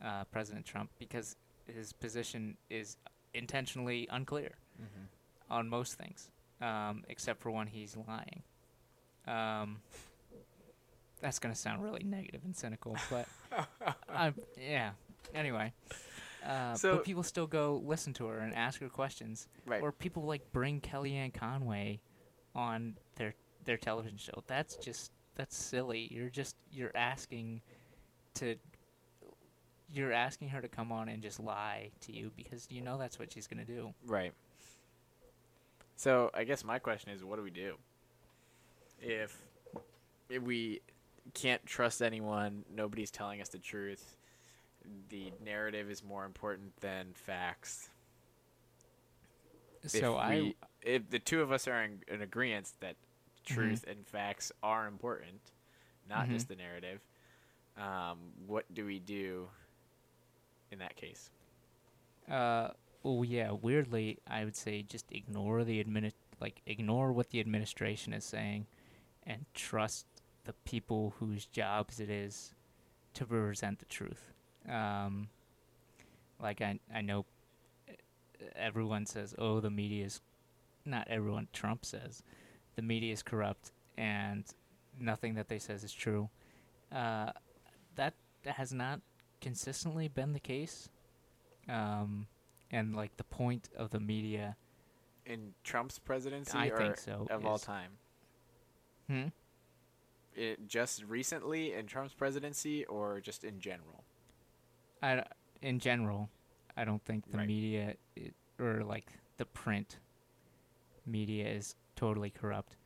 [0.04, 1.36] uh, President Trump because
[1.68, 2.98] his position is
[3.34, 5.54] intentionally unclear Mm-hmm.
[5.54, 6.32] on most things,
[6.62, 8.44] um, except for when he's lying.
[9.28, 9.82] Um,
[11.22, 13.28] that's gonna sound really negative and cynical, but
[14.10, 14.92] I yeah.
[15.36, 15.72] Anyway,
[16.46, 19.82] uh, So- but people still go listen to her and ask her questions, Right.
[19.82, 22.00] or people like bring Kellyanne Conway
[22.56, 23.34] on their
[23.66, 24.44] their television show.
[24.48, 26.08] That's just that's silly.
[26.12, 27.62] You're just you're asking
[28.36, 28.56] to
[29.94, 33.20] you're asking her to come on and just lie to you because you know that's
[33.20, 33.94] what she's gonna do.
[34.06, 34.34] Right.
[36.02, 37.76] So I guess my question is, what do we do
[39.00, 39.38] if
[40.32, 40.82] if we
[41.36, 42.66] can't trust anyone?
[42.76, 44.18] Nobody's telling us the truth.
[45.10, 47.92] The narrative is more important than facts.
[49.86, 52.96] So if I we, if the two of us are in, in agreement that
[53.46, 55.52] truth and facts are important,
[56.10, 56.32] not Mhm.
[56.32, 57.00] just the narrative,
[57.78, 59.48] um, what do we do
[60.72, 61.30] in that case?
[62.28, 62.72] Uh,
[63.04, 63.52] oh yeah.
[63.52, 68.68] Weirdly, I would say just ignore the admini- like ignore what the administration is saying,
[69.26, 70.06] and trust
[70.46, 72.54] the people whose jobs it is
[73.14, 74.32] to represent the truth.
[74.68, 75.30] Um,
[76.42, 77.26] like I I know
[77.90, 77.94] uh,
[78.56, 80.22] everyone says, oh, the media is
[80.86, 81.48] not everyone.
[81.54, 82.24] Trump says
[82.76, 84.46] the media is corrupt and
[85.00, 86.30] nothing that they says is true.
[86.92, 87.32] Uh,
[87.96, 88.14] that
[88.46, 89.02] has not
[89.40, 90.90] consistently been the case.
[91.70, 92.28] Um,
[92.72, 94.56] and like the point of the media,
[95.26, 97.28] In Trump's presidency I think so.
[97.30, 97.92] of all time?
[99.08, 99.28] Hmm?
[100.36, 104.04] It, just recently in Trump's presidency or just in general?
[105.04, 105.24] I,
[105.62, 106.30] in general,
[106.78, 107.48] I don't think the Right.
[107.48, 109.08] media i or like
[109.38, 109.98] the print
[111.06, 112.78] media is totally corrupt.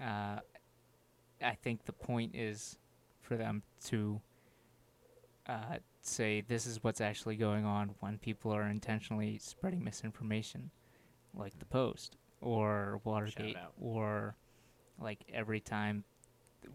[0.00, 0.40] Uh,
[1.42, 2.78] I think the point is
[3.20, 4.20] for them to
[5.46, 10.70] uh, say this is what's actually going on when people are intentionally spreading misinformation,
[11.34, 14.36] like the Post or Watergate, or
[15.00, 16.04] like every time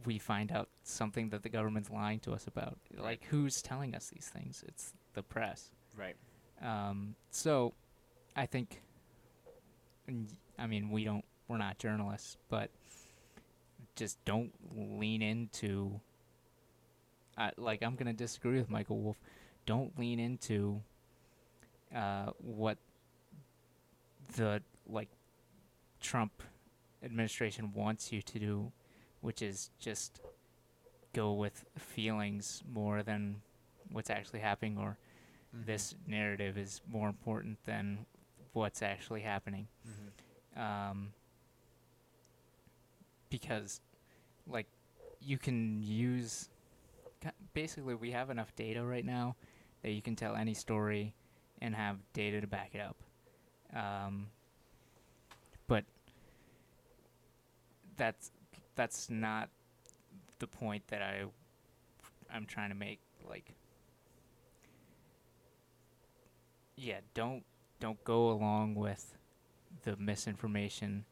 [0.05, 2.77] we find out something that the government's lying to us about.
[2.97, 4.63] Like, who's telling us these things?
[4.67, 5.71] It's the press.
[5.95, 6.15] Right.
[6.61, 7.73] Um, so,
[8.35, 8.81] I think,
[10.57, 12.69] I mean, we don't, we're not journalists, but
[13.95, 15.99] just don't lean into,
[17.37, 19.17] uh, like, I'm going to disagree with Michael Wolff.
[19.65, 20.81] Don't lean into
[21.95, 22.77] uh, what
[24.35, 25.09] the, like,
[26.01, 26.43] Trump
[27.03, 28.71] administration wants you to do,
[29.21, 30.21] which is just
[31.13, 33.41] go with feelings more than
[33.91, 34.97] what's actually happening or
[35.53, 38.05] this narrative is more important than
[38.53, 39.67] what's actually happening.
[39.87, 40.59] Mhm.
[40.59, 41.13] Um,
[43.29, 43.81] because,
[44.45, 44.67] like,
[45.21, 46.49] you can use.
[47.57, 49.35] Ca- Basically, we have enough data right now
[49.83, 51.13] that you can tell any story
[51.61, 52.97] and have data to back it up.
[53.75, 54.27] Um,
[55.67, 55.85] but
[57.97, 58.31] that's
[58.75, 59.49] that's not
[60.39, 61.23] the point that I
[62.33, 62.99] I'm trying to make.
[63.27, 63.53] Like,
[66.75, 67.43] yeah, don't
[67.79, 69.17] don't go along with
[69.83, 71.05] the misinformation.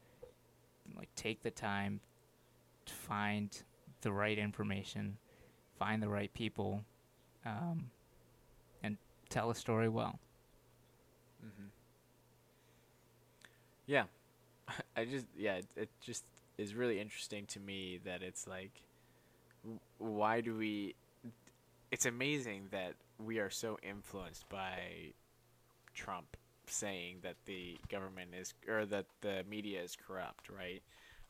[0.95, 1.99] Like, take the time
[2.86, 3.63] to find
[4.01, 5.17] the right information,
[5.78, 6.84] find the right people,
[7.46, 7.92] um,
[8.84, 8.98] and
[9.30, 10.20] tell a story well.
[11.42, 11.68] hmm
[13.86, 14.06] Yeah,
[14.96, 16.24] I just yeah, it, it just
[16.58, 18.84] is really interesting to me that it's like,
[19.98, 20.96] why do we?
[21.92, 25.14] It's amazing that we are so influenced by
[25.94, 30.82] Trump saying that the government is or that the media is corrupt, right?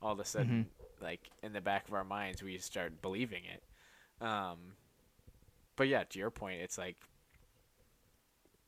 [0.01, 0.67] All of a sudden,
[1.01, 3.63] like in the back of our minds, we start believing it.
[4.21, 4.57] Um,
[5.75, 6.97] but yeah, to your point, it's like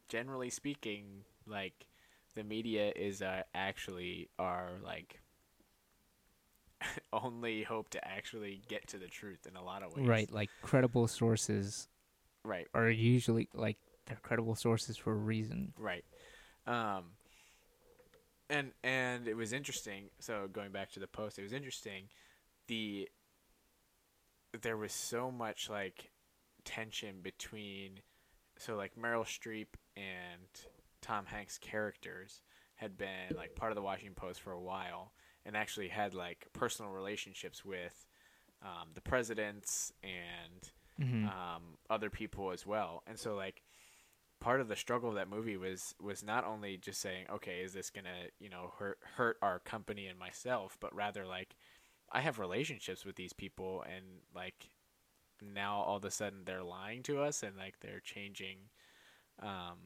[0.10, 1.88] generally speaking, like
[2.36, 5.22] the media is uh, actually our like
[7.14, 10.06] only hope to actually get to the truth in a lot of ways.
[10.08, 11.88] Right, like credible sources
[12.44, 12.68] Right.
[12.74, 15.74] are usually like they're credible sources for a reason.
[15.80, 16.06] Right.
[16.66, 17.04] Um
[18.50, 20.10] and and it was interesting.
[20.20, 22.06] So going back to the post, it was interesting
[22.68, 23.10] the
[24.62, 26.12] there was so much like
[26.66, 28.02] tension between
[28.58, 30.48] so like Meryl Streep and
[31.02, 32.42] Tom Hanks characters
[32.76, 35.14] had been like part of the Washington Post for a while
[35.46, 38.06] and actually had like personal relationships with
[38.62, 41.26] um, the presidents and Mm-hmm.
[41.28, 43.04] um, other people as well.
[43.06, 43.62] And so like
[44.40, 47.74] part of the struggle of that movie was was not only just saying, okay, is
[47.74, 51.56] this gonna you know hurt hurt our company and myself, but rather like
[52.12, 54.06] I have relationships with these people and
[54.36, 54.70] like
[55.42, 58.58] now all of a sudden they're lying to us and like they're changing
[59.42, 59.78] um,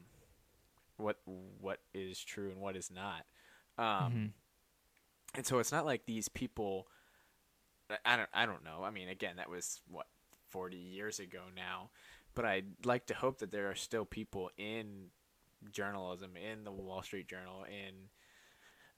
[0.96, 1.18] what
[1.60, 3.24] what is true and what is not.
[3.78, 4.32] Um, Mhm.
[5.34, 6.86] and so it's not like these people
[8.04, 8.82] I don't I don't know.
[8.84, 10.06] I mean, again, that was what
[10.50, 11.90] 40 years ago now,
[12.34, 15.06] but I'd like to hope that there are still people in
[15.70, 18.08] journalism, in the Wall Street Journal, in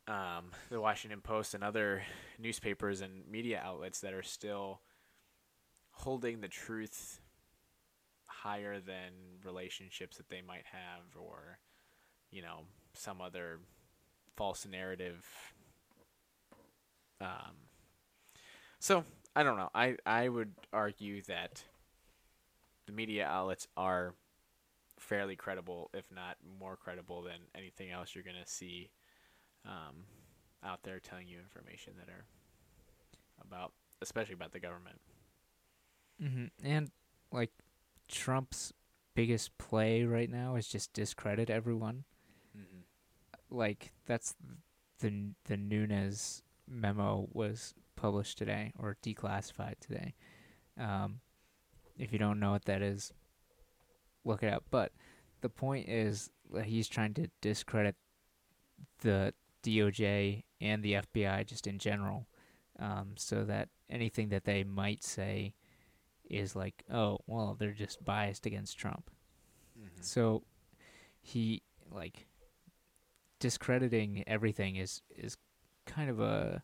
[0.09, 2.03] um, the Washington Post, and other
[2.39, 4.81] newspapers and media outlets that are still
[5.93, 7.21] holding the truth
[8.27, 9.13] higher than
[9.45, 11.59] relationships that they might have or
[12.31, 12.61] you know
[12.93, 13.61] some other
[14.37, 15.25] false narrative
[17.21, 17.55] um,
[18.79, 19.71] so I don't know.
[19.75, 21.63] I I would argue that
[22.87, 24.15] the media outlets are
[24.99, 28.91] fairly credible, if not more credible than anything else you're gonna see
[29.65, 30.05] um,
[30.65, 32.25] out there telling you information that are
[33.41, 35.01] about, especially about the government.
[36.21, 36.91] hmm And
[37.33, 37.51] like
[38.09, 38.73] Trump's
[39.15, 42.05] biggest play right now is just discredit everyone.
[42.57, 43.57] Mm-hmm.
[43.57, 44.35] Like that's
[45.01, 50.15] the the Nunes memo was published today or declassified today.
[50.79, 51.21] Um,
[51.99, 53.13] if you don't know what that is,
[54.25, 54.65] look it up.
[54.71, 54.93] But
[55.41, 57.97] the point is that he's trying to discredit
[59.01, 59.33] the
[59.65, 62.27] DOJ and the FBI just in general,
[62.79, 65.55] um, so that anything that they might say
[66.29, 69.11] is like, oh, well, they're just biased against Trump.
[69.79, 70.03] Mm-hmm.
[70.03, 70.43] So
[71.21, 72.27] he like
[73.41, 75.37] discrediting everything is is
[75.87, 76.63] kind of a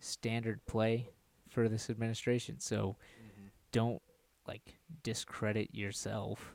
[0.00, 1.08] standard play
[1.48, 2.60] for this administration.
[2.60, 3.46] So Mm-hmm.
[3.72, 4.02] don't
[4.46, 6.54] like discredit yourself.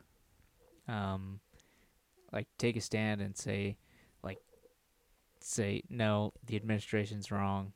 [0.87, 1.39] Um
[2.31, 3.77] like take a stand and say
[5.49, 7.73] say no, the administration's wrong.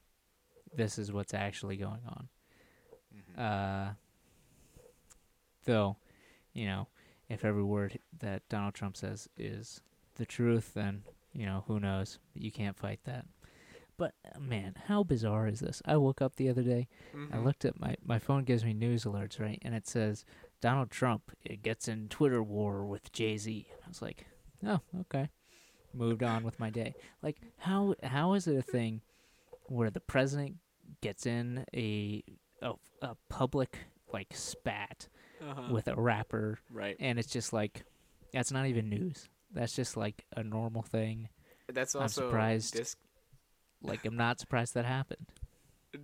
[0.76, 2.30] This is what's actually going on.
[3.16, 3.42] Mm-hmm.
[3.42, 3.94] Uh
[5.66, 5.98] though,
[6.54, 6.88] you know,
[7.30, 9.82] if every word that Donald Trump says is
[10.16, 11.04] the truth, then,
[11.34, 12.20] you know, who knows?
[12.34, 13.26] You can't fight that.
[13.98, 15.82] But uh, man, how bizarre is this?
[15.86, 17.46] I woke up the other day I Mm-hmm.
[17.46, 19.60] looked at my my phone gives me news alerts, right?
[19.62, 20.26] And it says
[20.62, 23.68] Donald Trump gets in Twitter war with Jay Z.
[23.86, 24.26] I was like,
[24.66, 25.30] oh, okay.
[25.94, 26.96] Moved on with my day.
[27.22, 29.02] Like, how how is it a thing
[29.68, 30.58] where the president
[31.02, 32.24] gets in a
[32.62, 33.78] a, a public
[34.12, 35.08] like spat
[35.42, 35.72] uh-huh.
[35.72, 36.96] with a rapper, right.
[37.00, 37.84] and it's just like
[38.34, 39.30] that's not even news.
[39.52, 41.30] That's just like a normal thing.
[41.72, 42.74] That's I'm also surprised.
[42.74, 42.96] dis-
[43.82, 45.28] Like, I'm not surprised that happened.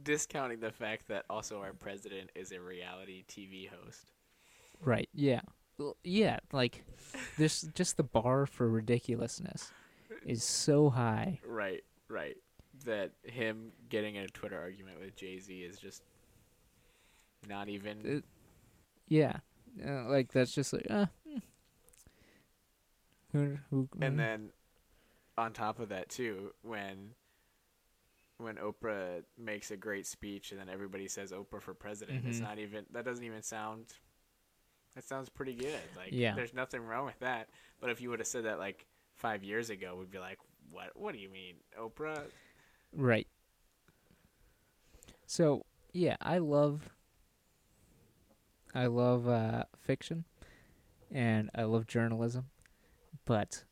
[0.03, 4.11] discounting the fact that also our president is a reality TV host.
[4.81, 5.09] Right.
[5.13, 5.41] Yeah.
[5.79, 6.39] Well, yeah.
[6.51, 6.83] Like,
[7.37, 9.71] this just the bar for ridiculousness
[10.25, 11.39] is so high.
[11.47, 12.35] Right, right.
[12.85, 16.03] That him getting in a Twitter argument with Jay Z is just
[17.47, 17.97] not even.
[18.05, 18.25] It-
[19.07, 19.37] Yeah.
[19.85, 21.05] Uh, like that's just like uh.
[21.27, 21.37] hmm.
[23.31, 23.89] Who who?
[24.01, 24.49] and mm, then
[25.37, 27.11] on top of that too, when
[28.37, 32.43] when Oprah makes a great speech and then everybody says Oprah for president, it's Mhm.
[32.43, 33.93] not even that doesn't even sound.
[34.95, 35.79] That sounds pretty good.
[35.95, 36.35] Like, Yeah.
[36.35, 37.49] there's nothing wrong with that.
[37.79, 38.85] But if you would have said that like
[39.15, 40.39] five years ago, we'd be like,
[40.71, 40.95] "What?
[40.97, 42.29] What do you mean, Oprah?"
[42.93, 43.27] right.
[45.25, 46.89] So yeah, I love.
[48.75, 50.25] I love uh, fiction,
[51.11, 52.49] and I love journalism,
[53.25, 53.63] but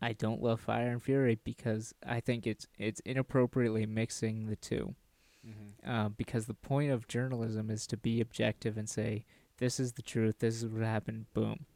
[0.00, 4.94] I don't love Fire and Fury because I think it's it's inappropriately mixing the two.
[5.46, 5.90] Mm-hmm.
[5.90, 9.24] uh, because the point of journalism is to be objective and say
[9.60, 11.66] this is the truth, this is what happened, boom.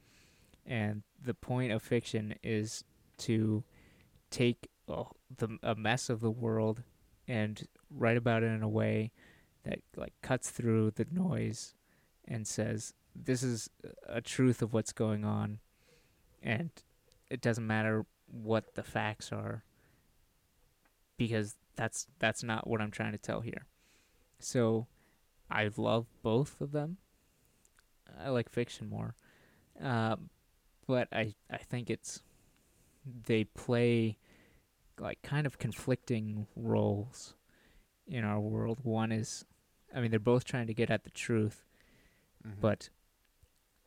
[0.66, 2.82] And the point of fiction is
[3.18, 3.62] to
[4.30, 5.04] take a,
[5.36, 6.82] the a mess of the world
[7.28, 9.12] and write about it in a way
[9.62, 11.74] that like cuts through the noise
[12.26, 13.70] and says this is
[14.08, 15.58] a truth of what's going on
[16.42, 16.70] and
[17.30, 19.62] it doesn't matter what the facts are
[21.16, 23.66] because that's that's not what I'm trying to tell here.
[24.38, 24.86] So
[25.50, 26.98] I love both of them.
[28.24, 29.14] I like fiction more.
[29.80, 30.30] Um,
[30.86, 32.22] but I I think it's
[33.26, 34.18] they play
[34.98, 37.34] like kind of conflicting roles
[38.06, 38.80] in our world.
[38.82, 39.44] One is
[39.94, 41.64] I mean they're both trying to get at the truth,
[42.46, 42.60] Mm-hmm.
[42.60, 42.90] but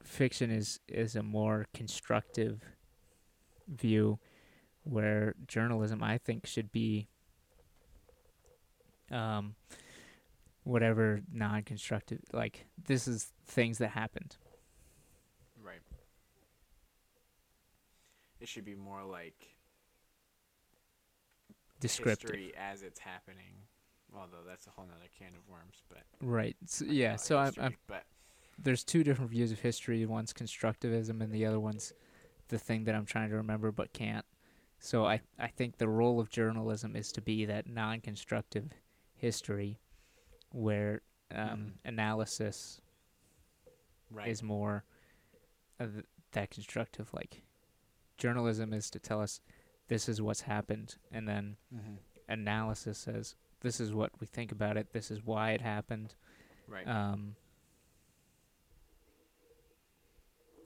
[0.03, 2.63] fiction is is a more constructive
[3.67, 4.19] view
[4.83, 7.07] where journalism I think should be
[9.11, 9.55] um
[10.67, 14.35] whatever non-constructive like this is things that happened.
[15.63, 15.79] Right.
[18.41, 19.55] It should be more like
[21.79, 22.29] descriptive.
[22.29, 23.63] history as it's happening.
[24.13, 26.55] Although that's a whole nother can of worms, but right.
[26.65, 28.03] So, yeah so I'm, I'm but
[28.57, 30.05] there's two different views of history.
[30.05, 31.93] One's constructivism and the other one's
[32.47, 34.25] the thing that I'm trying to remember but can't.
[34.79, 38.71] So I I think the role of journalism is to be that non-constructive
[39.13, 39.79] history
[40.51, 41.73] where Um, Mhm.
[41.89, 42.79] Analysis
[44.09, 44.29] Right.
[44.29, 44.85] is more
[45.77, 47.13] th- that constructive.
[47.13, 47.43] Like
[48.17, 49.41] journalism is to tell us
[49.87, 51.95] this is what's happened, and then mm-hmm.
[52.29, 54.93] analysis says this is what we think about it.
[54.93, 56.15] This is why it happened.
[56.65, 56.87] Right.
[56.87, 57.35] Um,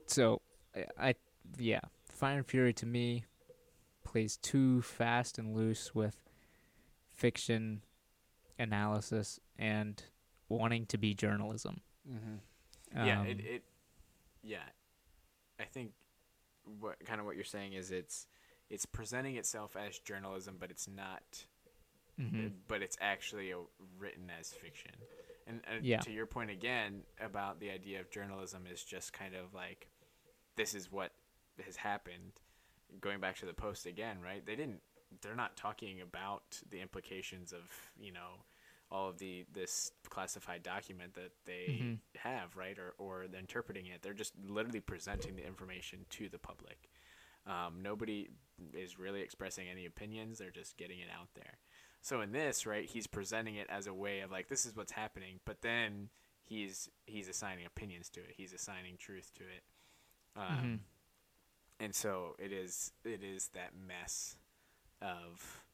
[0.06, 0.42] so,
[0.76, 1.14] I, I
[1.58, 3.24] yeah, Fire and Fury to me
[4.04, 6.22] plays too fast and loose with
[7.10, 7.82] fiction
[8.58, 10.02] analysis and
[10.48, 11.80] wanting to be journalism.
[12.08, 13.06] mm-hmm.
[13.06, 13.22] yeah.
[13.22, 13.30] It.
[13.32, 13.62] Um, It.
[14.42, 14.58] Yeah.
[15.60, 15.92] I think
[16.80, 18.26] what kind of what you're saying is it's
[18.68, 21.46] it's presenting itself as journalism, but it's not.
[22.20, 22.46] mhm.
[22.46, 23.58] uh, But it's actually uh
[23.98, 24.92] written as fiction.
[25.46, 26.00] And uh, Yeah.
[26.00, 29.88] to your point again about the idea of journalism is just kind of like
[30.56, 31.12] this is what
[31.64, 32.32] has happened.
[33.00, 34.44] Going back to the post again, right?
[34.44, 34.82] They didn't.
[35.20, 37.62] They're not talking about the implications of
[37.98, 38.44] you know
[38.92, 41.98] all of the this classified document that they Mhm.
[42.16, 42.78] have, right?
[42.78, 44.02] Or or they're interpreting it.
[44.02, 46.90] They're just literally presenting the information to the public.
[47.46, 48.28] Um, nobody
[48.74, 50.38] is really expressing any opinions.
[50.38, 51.58] They're just getting it out there.
[52.02, 54.92] So in this, right, he's presenting it as a way of like this is what's
[54.92, 56.10] happening, but then
[56.44, 58.34] he's he's assigning opinions to it.
[58.36, 59.64] He's assigning truth to it.
[60.36, 60.80] Um, Mhm.
[61.80, 64.36] And so it is it is that mess
[65.00, 65.64] of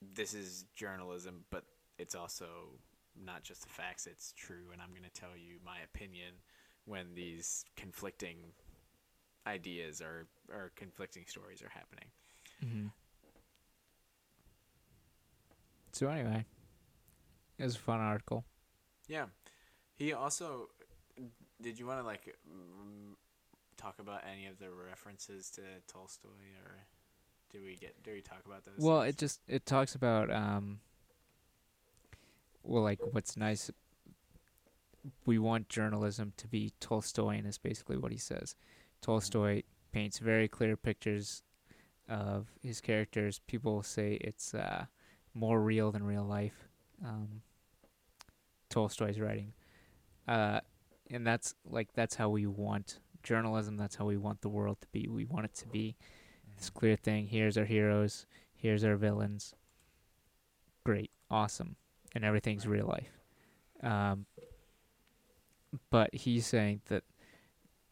[0.00, 1.64] this is journalism, but
[1.98, 2.78] it's also
[3.20, 6.34] not just the facts, it's true and I'm going to tell you my opinion
[6.84, 8.52] when these conflicting
[9.46, 12.10] ideas or or conflicting stories are happening.
[12.62, 12.92] Mhm.
[15.92, 16.44] So anyway,
[17.58, 18.44] it was a fun article.
[19.08, 19.26] Yeah.
[19.96, 20.68] He also
[21.60, 22.36] did you want to like
[23.76, 26.86] talk about any of the references to Tolstoy or
[27.52, 28.74] do we get do we talk about those?
[28.78, 29.14] Well, things?
[29.14, 30.80] it just it talks about um
[32.62, 33.70] well like what's nice
[35.24, 38.56] we want journalism to be Tolstoyan is basically what he says.
[39.00, 41.42] Tolstoy paints very clear pictures
[42.08, 43.40] of his characters.
[43.46, 44.86] People say it's uh
[45.34, 46.68] more real than real life.
[47.04, 47.42] Um
[48.68, 49.52] Tolstoy's writing.
[50.26, 50.60] Uh
[51.10, 54.88] and that's like that's how we want journalism, that's how we want the world to
[54.92, 55.08] be.
[55.08, 55.96] We want it to be
[56.58, 57.28] this clear thing.
[57.28, 58.26] Here's our heroes.
[58.54, 59.54] Here's our villains.
[60.84, 61.76] Great, awesome,
[62.14, 63.18] and everything's real life.
[63.82, 64.26] Um,
[65.90, 67.04] but he's saying that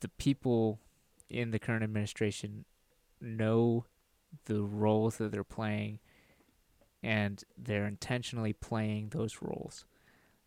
[0.01, 0.81] the people
[1.29, 2.64] in the current administration
[3.21, 3.85] know
[4.47, 6.01] the roles that they're playing,
[7.03, 9.85] and they're intentionally playing those roles.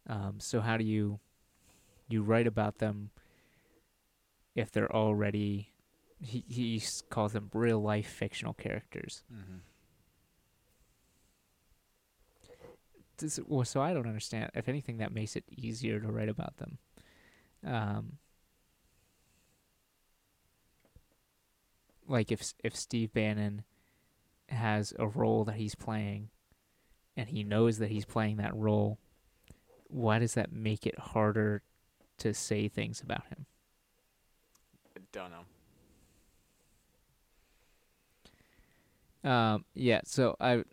[0.07, 1.19] Um, so how do you
[2.07, 3.11] you write about them
[4.55, 5.71] if they're already
[6.21, 9.23] he he calls them real life fictional characters.
[9.33, 9.57] Mm-hmm.
[13.17, 14.49] This, well, so I don't understand.
[14.53, 16.77] If anything, that makes it easier to write about them.
[17.65, 18.13] Um,
[22.07, 23.63] like if if Steve Bannon
[24.47, 26.29] has a role that he's playing,
[27.15, 28.99] and he knows that he's playing that role,
[29.87, 31.61] why does that make it harder
[32.17, 33.45] to say things about him?
[34.95, 35.45] I don't know.
[39.23, 40.63] Um, yeah, so I,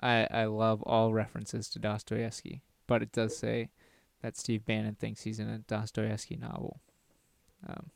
[0.00, 3.70] I, I love all references to Dostoevsky, but it does say
[4.22, 6.80] that Steve Bannon thinks he's in a Dostoevsky novel.
[7.66, 7.90] Um,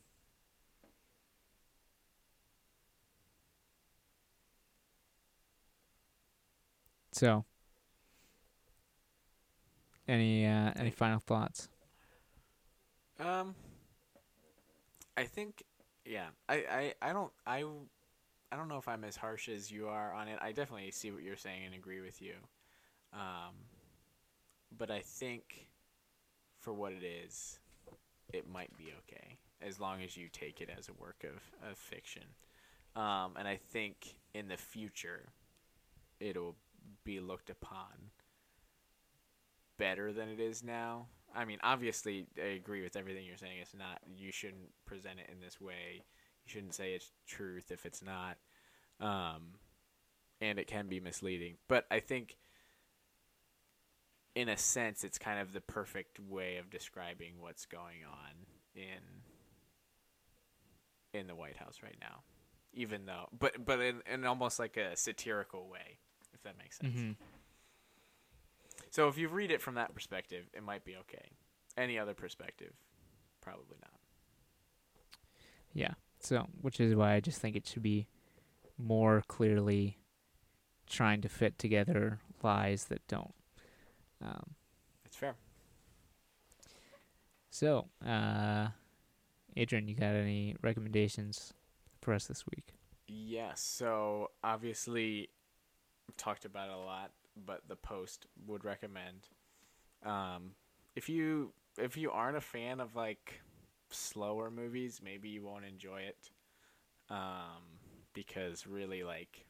[7.13, 7.45] so,
[10.07, 11.69] any uh, any final thoughts?
[13.21, 13.55] Um,
[15.17, 15.65] I think,
[16.05, 16.29] yeah.
[16.49, 17.65] I, I, I don't I,
[18.51, 20.39] I don't know if I'm as harsh as you are on it.
[20.41, 22.35] I definitely see what you're saying and agree with you.
[23.13, 23.55] Um,
[24.77, 25.69] but I think,
[26.61, 27.59] for what it is,
[28.33, 31.77] it might be okay as long as you take it as a work of, of
[31.77, 32.23] fiction.
[32.97, 35.29] Um, and I think in the future,
[36.21, 36.57] it'll
[37.05, 38.11] be looked upon
[39.79, 41.07] better than it is now.
[41.35, 43.59] I mean, obviously, I agree with everything you're saying.
[43.61, 44.01] It's not.
[44.17, 46.03] You shouldn't present it in this way.
[46.49, 48.39] You shouldn't say it's truth if it's not.
[49.01, 49.55] Um,
[50.41, 51.57] and it can be misleading.
[51.69, 52.37] But I think,
[54.35, 59.23] in a sense, it's kind of the perfect way of describing what's going on in
[61.13, 62.23] in the White House right now.
[62.73, 65.99] Even though, but but in, in almost like a satirical way,
[66.33, 66.95] if that makes sense.
[66.95, 67.13] Mm-hmm.
[68.91, 71.31] So if you read it from that perspective, it might be okay.
[71.77, 72.73] Any other perspective,
[73.43, 74.01] probably not.
[75.75, 75.95] Yeah.
[76.21, 78.07] So, which is why I just think it should be
[78.77, 79.99] more clearly
[80.87, 83.35] trying to fit together lies that don't.
[84.23, 84.55] Um,
[85.05, 85.37] It's fair.
[87.51, 88.69] so, uh,
[89.57, 91.53] Adrian, you got any recommendations
[92.01, 92.75] for us this week?
[93.07, 93.61] Yes.
[93.61, 95.31] So obviously,
[96.17, 97.11] talked about it a lot,
[97.47, 99.29] but the post would recommend.
[100.05, 100.53] Um,
[100.95, 103.41] if you if you aren't a fan of like
[103.91, 106.31] slower movies, maybe you won't enjoy it.
[107.11, 107.81] Um,
[108.15, 109.45] because really, like,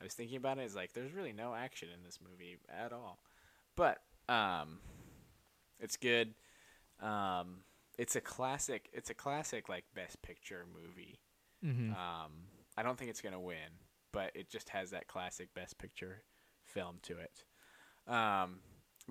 [0.00, 0.62] I was thinking about it.
[0.62, 3.18] It's like there's really no action in this movie at all,
[3.76, 3.98] but
[4.28, 4.80] um,
[5.80, 6.34] it's good.
[7.00, 7.60] Um,
[7.98, 8.90] it's a classic.
[8.92, 11.20] It's a classic like best picture movie.
[11.64, 11.92] Mm-hmm.
[11.92, 12.32] Um,
[12.76, 13.80] I don't think it's gonna win,
[14.16, 16.22] but it just has that classic Best Picture
[16.64, 17.44] film to it.
[18.10, 18.60] Um,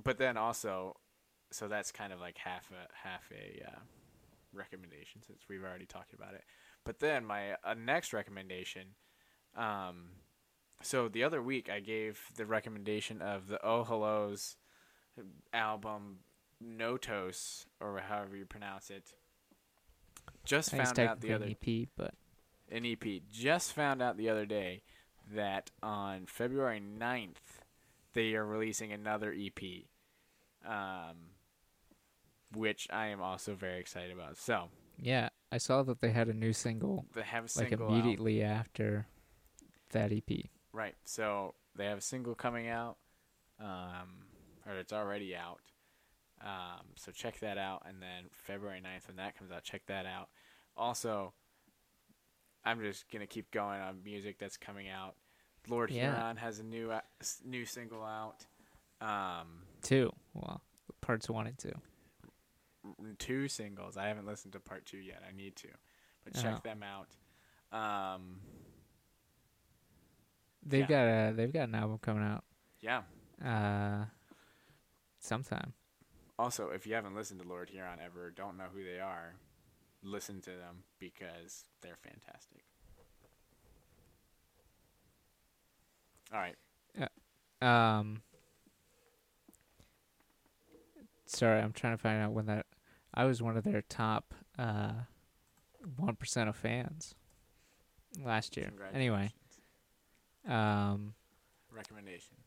[0.03, 0.95] but then also,
[1.51, 3.79] so that's kind of like half a half a uh,
[4.53, 6.43] recommendation since we've already talked about it.
[6.83, 8.95] But then my uh, next recommendation,
[9.57, 10.09] um,
[10.81, 14.57] so the other week I gave the recommendation of the Oh Hellos
[15.53, 16.19] album
[16.63, 19.13] Notos or however you pronounce it.
[20.43, 22.13] Just I found out the other EP, but
[22.71, 23.21] an EP.
[23.31, 24.83] Just found out the other day
[25.33, 27.61] that on February 9th,
[28.13, 29.59] they are releasing another EP,
[30.65, 31.15] um,
[32.53, 34.37] which I am also very excited about.
[34.37, 37.87] So, yeah, I saw that they had a new single they have a like single
[37.87, 37.91] out.
[37.91, 39.07] immediately after
[39.91, 40.45] that EP.
[40.73, 40.95] Right.
[41.05, 42.97] So, they have a single coming out,
[43.59, 44.25] um,
[44.65, 45.61] or it's already out.
[46.41, 47.83] Um, so, check that out.
[47.87, 50.29] And then February 9th, when that comes out, check that out.
[50.77, 51.33] Also,
[52.65, 55.15] I'm just going to keep going on music that's coming out.
[55.67, 56.15] Lord Yeah.
[56.15, 57.01] Huron has a new uh,
[57.43, 58.45] new single out.
[59.01, 60.61] Um, Two, well,
[61.01, 61.71] parts one and two.
[63.17, 63.97] two singles.
[63.97, 65.23] I haven't listened to part two yet.
[65.27, 65.69] I need to,
[66.23, 66.61] but check Oh.
[66.63, 67.15] them out.
[67.77, 68.41] Um,
[70.67, 70.87] They've Yeah.
[70.87, 72.43] got a they've got an album coming out
[72.81, 73.03] yeah.
[73.43, 74.05] uh
[75.19, 75.73] sometime.
[76.39, 79.35] Also, if you haven't listened to Lord Huron ever, don't know who they are,
[80.01, 82.63] listen to them because they're fantastic.
[86.33, 86.55] All right.
[86.97, 87.07] Yeah.
[87.99, 88.21] Um
[91.25, 92.65] Sorry, I'm trying to find out when that
[93.13, 94.91] I was one of their top uh
[96.01, 97.15] 1% of fans
[98.23, 98.71] last year.
[98.93, 99.31] Anyway,
[100.47, 101.13] um
[101.71, 102.39] recommendations.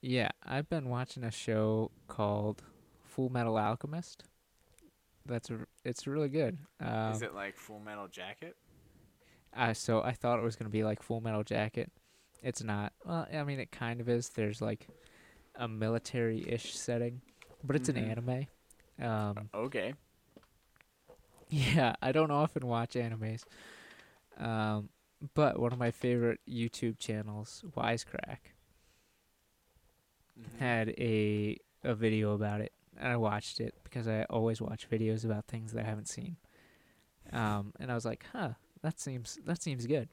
[0.00, 2.62] yeah, I've been watching a show called
[3.04, 4.24] Full Metal Alchemist.
[5.26, 6.58] That's a, it's really good.
[6.80, 8.56] Um, Is it like Full Metal Jacket?
[9.54, 11.90] Uh, so I thought it was gonna be like Full Metal Jacket.
[12.42, 12.92] It's not.
[13.04, 14.28] Well, I mean, it kind of is.
[14.30, 14.86] There's like
[15.56, 17.20] a military-ish setting,
[17.64, 17.96] but it's Mhm.
[17.96, 18.46] an anime.
[19.00, 19.94] Um, Okay.
[21.50, 23.44] yeah, I don't often watch animes.
[24.38, 24.90] Um,
[25.34, 28.54] but one of my favorite YouTube channels, Wisecrack,
[30.38, 30.58] Mhm.
[30.58, 35.24] had a a video about it, and I watched it because I always watch videos
[35.24, 36.36] about things that I haven't seen.
[37.32, 38.50] Um, and I was like, huh,
[38.82, 40.08] that seems that seems good.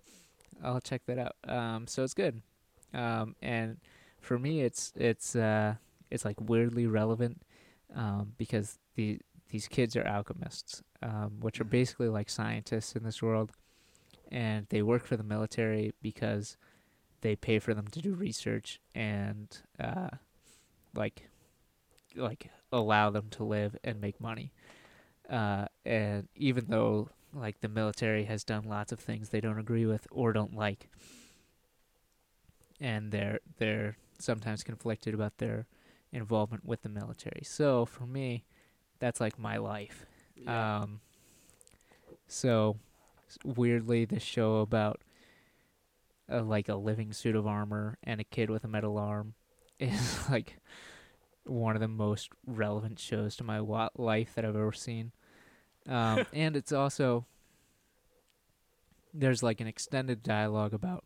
[0.64, 1.36] I'll check that out.
[1.48, 2.42] Um, so it's good.
[2.94, 3.78] Um, and
[4.20, 5.76] for me, it's it's uh,
[6.12, 7.42] it's like weirdly relevant
[7.94, 11.70] um, because the these kids are alchemists, um, which are Mhm.
[11.70, 13.52] basically like scientists in this world,
[14.32, 16.58] and they work for the military because
[17.22, 20.10] they pay for them to do research and uh,
[20.96, 21.30] like
[22.16, 24.52] like allow them to live and make money.
[25.30, 29.86] Uh, and even though like the military has done lots of things they don't agree
[29.86, 30.90] with or don't like,
[32.80, 35.66] and they're they're sometimes conflicted about their
[36.16, 37.42] involvement with the military.
[37.44, 38.46] So for me,
[39.00, 40.06] that's like my life.
[40.36, 40.82] Yeah.
[40.82, 41.02] Um,
[42.28, 42.78] so
[43.44, 45.02] weirdly, this show about
[46.32, 49.34] uh, like a living suit of armor and a kid with a metal arm
[49.80, 50.58] is like
[51.44, 55.12] one of the most relevant shows to my wa- life that I've ever seen.
[55.88, 57.26] Um, and it's also
[59.14, 61.06] there's like an extended dialogue about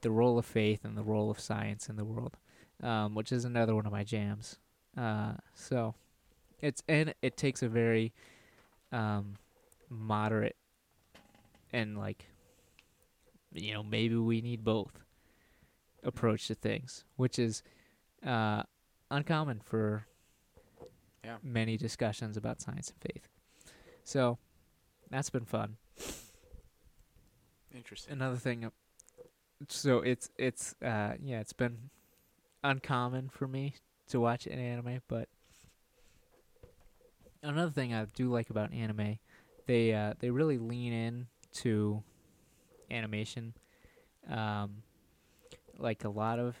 [0.00, 2.36] the role of faith and the role of science in the world,
[2.82, 4.58] um, which is another one of my jams.
[4.96, 5.94] Uh, so
[6.60, 8.12] it's and it takes a very
[8.92, 9.34] um,
[9.90, 10.56] moderate
[11.72, 12.26] and like
[13.52, 15.00] you know maybe we need both
[16.02, 17.62] approach to things, which is
[18.24, 18.62] uh,
[19.10, 20.06] uncommon for
[21.24, 21.36] Yeah.
[21.42, 23.28] many discussions about science and faith.
[24.04, 24.38] So
[25.10, 25.76] that's been fun.
[27.74, 28.12] Interesting.
[28.14, 28.70] Another thing,
[29.68, 31.90] so it's it's uh yeah it's been
[32.62, 33.74] uncommon for me
[34.08, 35.28] to watch an anime, but
[37.42, 39.18] another thing I do like about anime,
[39.66, 42.02] they uh they really lean in to
[42.90, 43.54] animation,
[44.30, 44.82] um,
[45.78, 46.56] like a lot of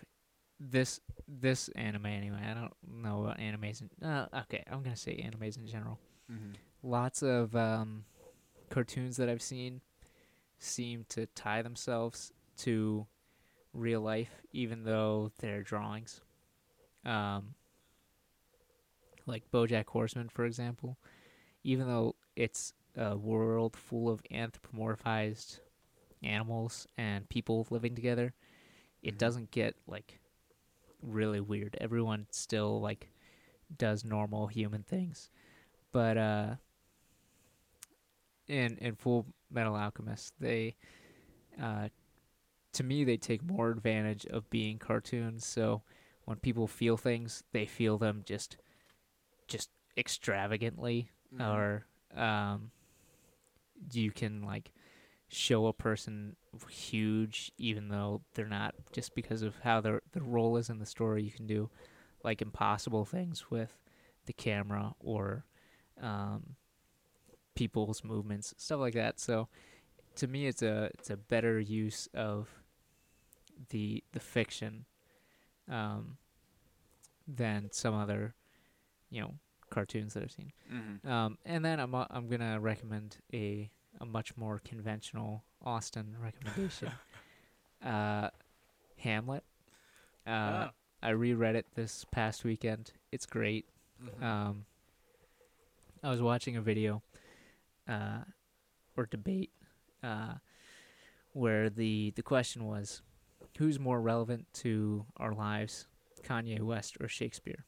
[0.58, 2.40] this this anime anyway.
[2.48, 3.82] I don't know about animes.
[3.82, 5.98] In, uh, okay, I'm gonna say animes in general.
[6.30, 6.52] Mm-hmm.
[6.82, 8.04] Lots of um,
[8.70, 9.80] cartoons that I've seen
[10.58, 13.06] seem to tie themselves to
[13.76, 16.22] real life, even though they're drawings.
[17.04, 17.54] Um,
[19.26, 20.98] like BoJack Horseman, for example,
[21.64, 25.60] even though it's a world full of anthropomorphized
[26.22, 28.34] animals and people living together,
[29.02, 29.18] it Mhm.
[29.18, 30.20] doesn't get like
[31.02, 31.76] really weird.
[31.80, 33.10] Everyone still like
[33.76, 35.30] does normal human things.
[35.92, 36.56] But uh
[38.48, 40.76] in in Full Metal Alchemist, they
[41.60, 41.88] uh
[42.76, 45.46] to me they take more advantage of being cartoons.
[45.46, 45.82] So
[46.24, 48.56] when people feel things, they feel them just
[49.48, 51.42] just extravagantly Mm-hmm.
[51.50, 52.70] or um,
[53.92, 54.70] you can like
[55.28, 56.36] show a person
[56.70, 60.86] huge even though they're not just because of how their their role is in the
[60.86, 61.68] story you can do
[62.22, 63.76] like impossible things with
[64.26, 65.44] the camera or
[66.00, 66.54] um,
[67.56, 69.48] people's movements stuff like that so
[70.14, 72.48] to me it's a it's a better use of
[73.70, 74.84] the the fiction
[75.68, 76.16] um,
[77.26, 78.34] than some other
[79.10, 79.34] you know
[79.70, 81.08] cartoons that I've seen Mm-hmm.
[81.08, 86.90] um, and then I'm uh, I'm gonna recommend a a much more conventional Austin recommendation.
[87.84, 88.28] uh,
[88.98, 89.42] Hamlet.
[90.26, 90.70] Uh, Oh.
[91.02, 92.92] I reread it this past weekend.
[93.12, 93.66] It's great.
[94.02, 94.22] Mhm.
[94.22, 94.64] Um,
[96.02, 97.02] I was watching a video,
[97.88, 98.20] uh,
[98.96, 99.50] or debate,
[100.02, 100.34] uh,
[101.32, 103.02] where the the question was,
[103.58, 105.86] who's more relevant to our lives,
[106.22, 107.64] Kanye West or Shakespeare?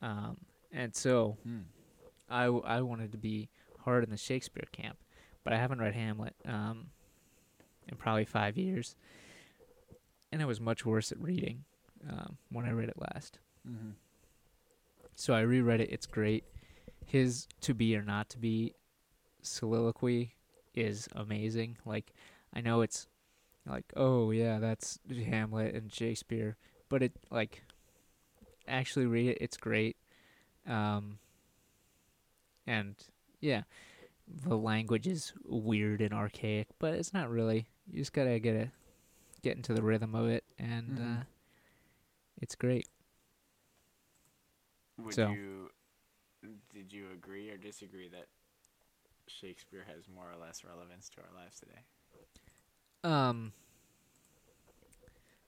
[0.00, 0.38] Um,
[0.72, 1.60] and so Hmm.
[2.28, 3.48] I, w- I wanted to be
[3.80, 4.98] hard in the Shakespeare camp,
[5.44, 6.86] but I haven't read Hamlet um,
[7.88, 8.96] in probably five years,
[10.32, 11.64] and I was much worse at reading
[12.08, 13.38] um, when I read it last.
[13.68, 13.90] Mm-hmm.
[15.14, 15.90] So I reread it.
[15.92, 16.44] It's great.
[17.04, 18.74] His to be or not to be
[19.42, 20.34] soliloquy
[20.74, 21.76] is amazing.
[21.84, 22.12] Like
[22.54, 23.06] I know it's
[23.66, 26.56] like oh yeah that's Hamlet and Shakespeare,
[26.88, 27.62] but it like
[28.66, 29.38] actually read it.
[29.40, 29.96] It's great.
[30.66, 31.18] Um,
[32.66, 32.94] and
[33.40, 33.62] yeah,
[34.28, 37.66] the language is weird and archaic, but it's not really.
[37.90, 38.70] You just gotta get a
[39.42, 41.20] get into the rhythm of it, and Mhm.
[41.20, 41.24] uh,
[42.40, 42.88] it's great.
[44.98, 45.70] Would So- you?
[46.72, 48.28] Did you agree or disagree that
[49.28, 51.84] Shakespeare has more or less relevance to our lives today?
[53.04, 53.52] Um.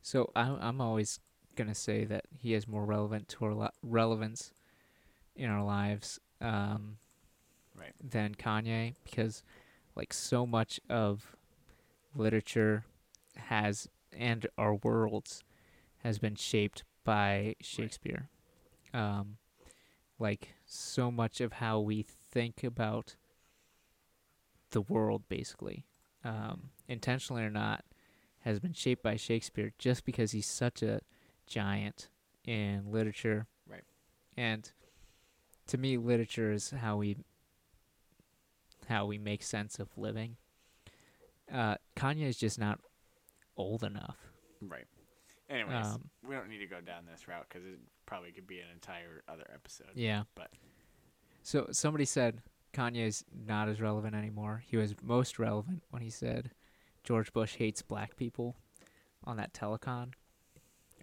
[0.02, 1.20] So I, I'm always
[1.56, 4.52] gonna say that he has more relevant to our li- relevance
[5.36, 6.98] in our lives um,
[7.76, 7.92] Right.
[8.02, 9.42] than Kanye because,
[9.96, 11.34] like, so much of
[12.14, 12.84] literature
[13.36, 15.42] has and our worlds
[16.04, 18.28] has been shaped by Shakespeare.
[18.92, 19.38] Um,
[20.18, 23.16] like so much of how we think about
[24.70, 25.84] the world, basically,
[26.24, 27.84] um, intentionally or not,
[28.40, 31.00] has been shaped by Shakespeare just because he's such a
[31.46, 32.08] giant
[32.44, 33.46] in literature.
[33.68, 33.84] Right.
[34.36, 34.70] And
[35.68, 37.16] to me, literature is how we
[38.88, 40.36] how we make sense of living.
[41.52, 42.80] Uh, Kanye is just not
[43.56, 44.16] old enough.
[44.60, 44.84] Right.
[45.48, 48.60] Anyways, Um, we don't need to go down this route because it probably could be
[48.60, 49.90] an entire other episode.
[49.94, 50.24] Yeah.
[50.34, 50.50] But-
[51.42, 52.42] so somebody said
[52.74, 54.62] Kanye's not as relevant anymore.
[54.66, 56.50] He was most relevant when he said
[57.04, 58.56] George Bush hates black people
[59.24, 60.12] on that telecon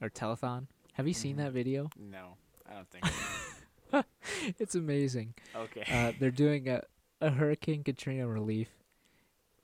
[0.01, 0.67] or telethon.
[0.93, 1.39] Have you seen Mhm.
[1.39, 1.89] that video?
[1.97, 2.37] No,
[2.69, 3.05] I don't think.
[3.05, 4.03] so.
[4.59, 5.33] It's amazing.
[5.55, 5.83] okay.
[5.91, 6.81] Uh, they're doing a,
[7.19, 8.69] a Hurricane Katrina relief,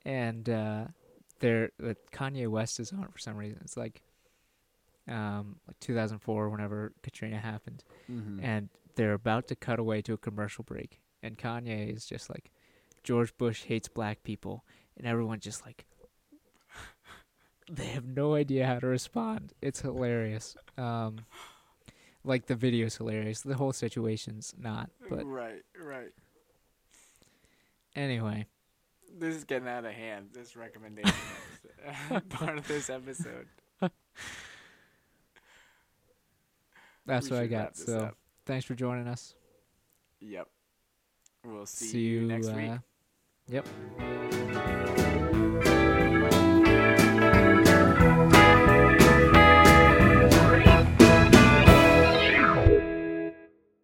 [0.04, 0.84] and uh,
[1.40, 3.58] they're uh, Kanye West is on it for some reason.
[3.62, 4.02] It's like
[5.08, 7.82] um, like 2004, whenever Katrina happened.
[8.10, 8.40] mm-hmm.
[8.44, 12.50] and they're about to cut away to a commercial break and Kanye is just like
[13.02, 14.64] George Bush hates black people
[14.96, 15.86] and everyone's just like
[17.70, 19.52] they have no idea how to respond.
[19.62, 20.56] It's hilarious.
[20.76, 21.20] Um
[22.24, 23.40] like the video's hilarious.
[23.42, 24.90] The whole situation's not.
[25.08, 26.12] But right, right.
[27.96, 28.46] anyway,
[29.18, 30.28] This is getting out of hand.
[30.32, 31.14] This recommendation
[32.28, 33.46] part of this episode.
[37.06, 37.76] that's We what I got.
[37.76, 38.16] So up.
[38.44, 39.34] thanks for joining us.
[40.20, 40.48] Yep.
[41.44, 42.70] We'll see, See you next week.
[42.70, 42.78] uh,
[43.48, 44.47] Yep.